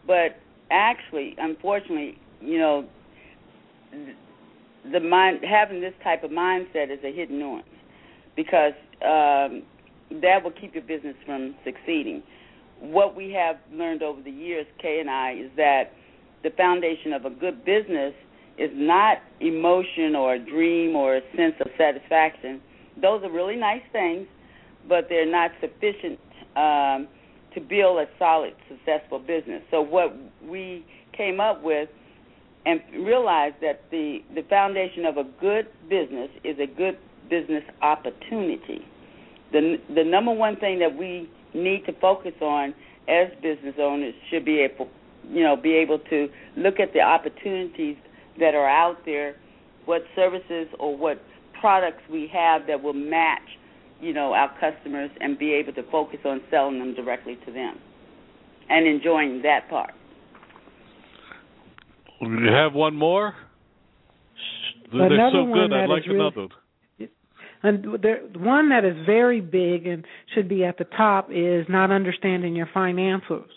[0.07, 0.39] but
[0.71, 2.85] actually, unfortunately, you know,
[4.91, 7.67] the mind having this type of mindset is a hidden nuance
[8.35, 9.61] because um,
[10.21, 12.23] that will keep your business from succeeding.
[12.81, 15.93] What we have learned over the years, Kay and I, is that
[16.43, 18.13] the foundation of a good business
[18.57, 22.59] is not emotion or a dream or a sense of satisfaction.
[23.01, 24.27] Those are really nice things,
[24.89, 26.19] but they're not sufficient
[26.55, 27.07] um,
[27.53, 29.61] to build a solid, successful business.
[29.71, 31.89] So what we came up with
[32.65, 36.97] and realized that the the foundation of a good business is a good
[37.29, 38.85] business opportunity.
[39.51, 42.73] The the number one thing that we need to focus on
[43.07, 44.87] as business owners should be able
[45.29, 46.27] you know be able to
[46.57, 47.95] look at the opportunities
[48.39, 49.35] that are out there,
[49.85, 51.21] what services or what
[51.59, 53.41] products we have that will match
[53.99, 57.77] you know our customers and be able to focus on selling them directly to them
[58.69, 59.91] and enjoying that part.
[62.21, 63.33] You have one more?
[64.91, 65.73] They're Another so one good.
[65.73, 66.47] I'd like is really- another.
[67.63, 71.91] And there, one that is very big and should be at the top is not
[71.91, 73.49] understanding your finances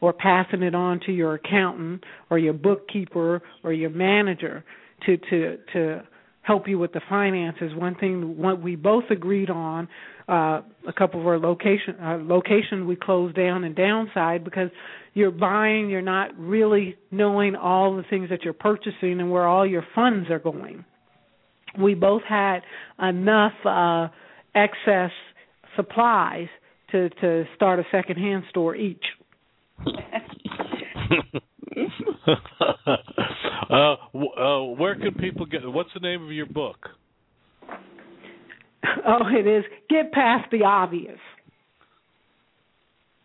[0.00, 4.64] or passing it on to your accountant or your bookkeeper or your manager
[5.06, 6.02] to to to
[6.42, 7.72] help you with the finances.
[7.74, 9.88] One thing what we both agreed on
[10.28, 14.70] uh a couple of our location uh, location we closed down and downside because
[15.14, 19.66] you're buying you're not really knowing all the things that you're purchasing and where all
[19.66, 20.84] your funds are going
[21.78, 22.60] we both had
[23.00, 24.08] enough uh
[24.54, 25.10] excess
[25.76, 26.48] supplies
[26.90, 29.04] to to start a second hand store each
[33.70, 35.60] uh, w- uh, where can people get?
[35.64, 36.88] What's the name of your book?
[39.06, 41.18] oh it is get past the obvious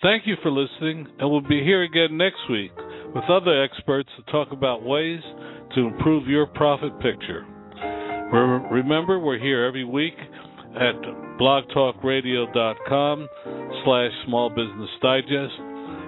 [0.00, 2.70] Thank you for listening, and we'll be here again next week
[3.16, 5.18] with other experts to talk about ways
[5.74, 7.44] to improve your profit picture.
[8.70, 10.14] Remember, we're here every week
[10.76, 10.94] at
[11.40, 13.28] blogtalkradio.com
[13.84, 15.54] slash small business digest.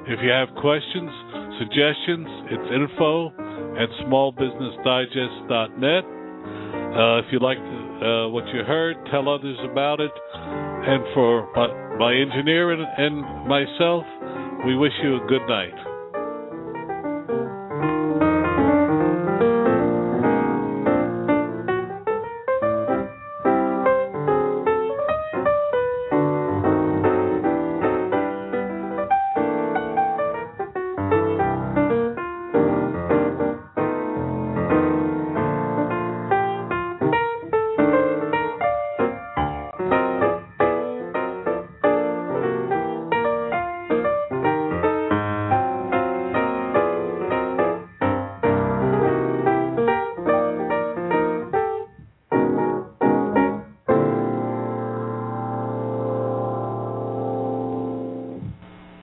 [0.07, 1.11] If you have questions,
[1.59, 3.31] suggestions, it's info
[3.75, 6.05] at smallbusinessdigest.net.
[6.95, 10.13] Uh, if you like uh, what you heard, tell others about it.
[10.83, 14.05] And for my, my engineer and, and myself,
[14.67, 15.90] we wish you a good night.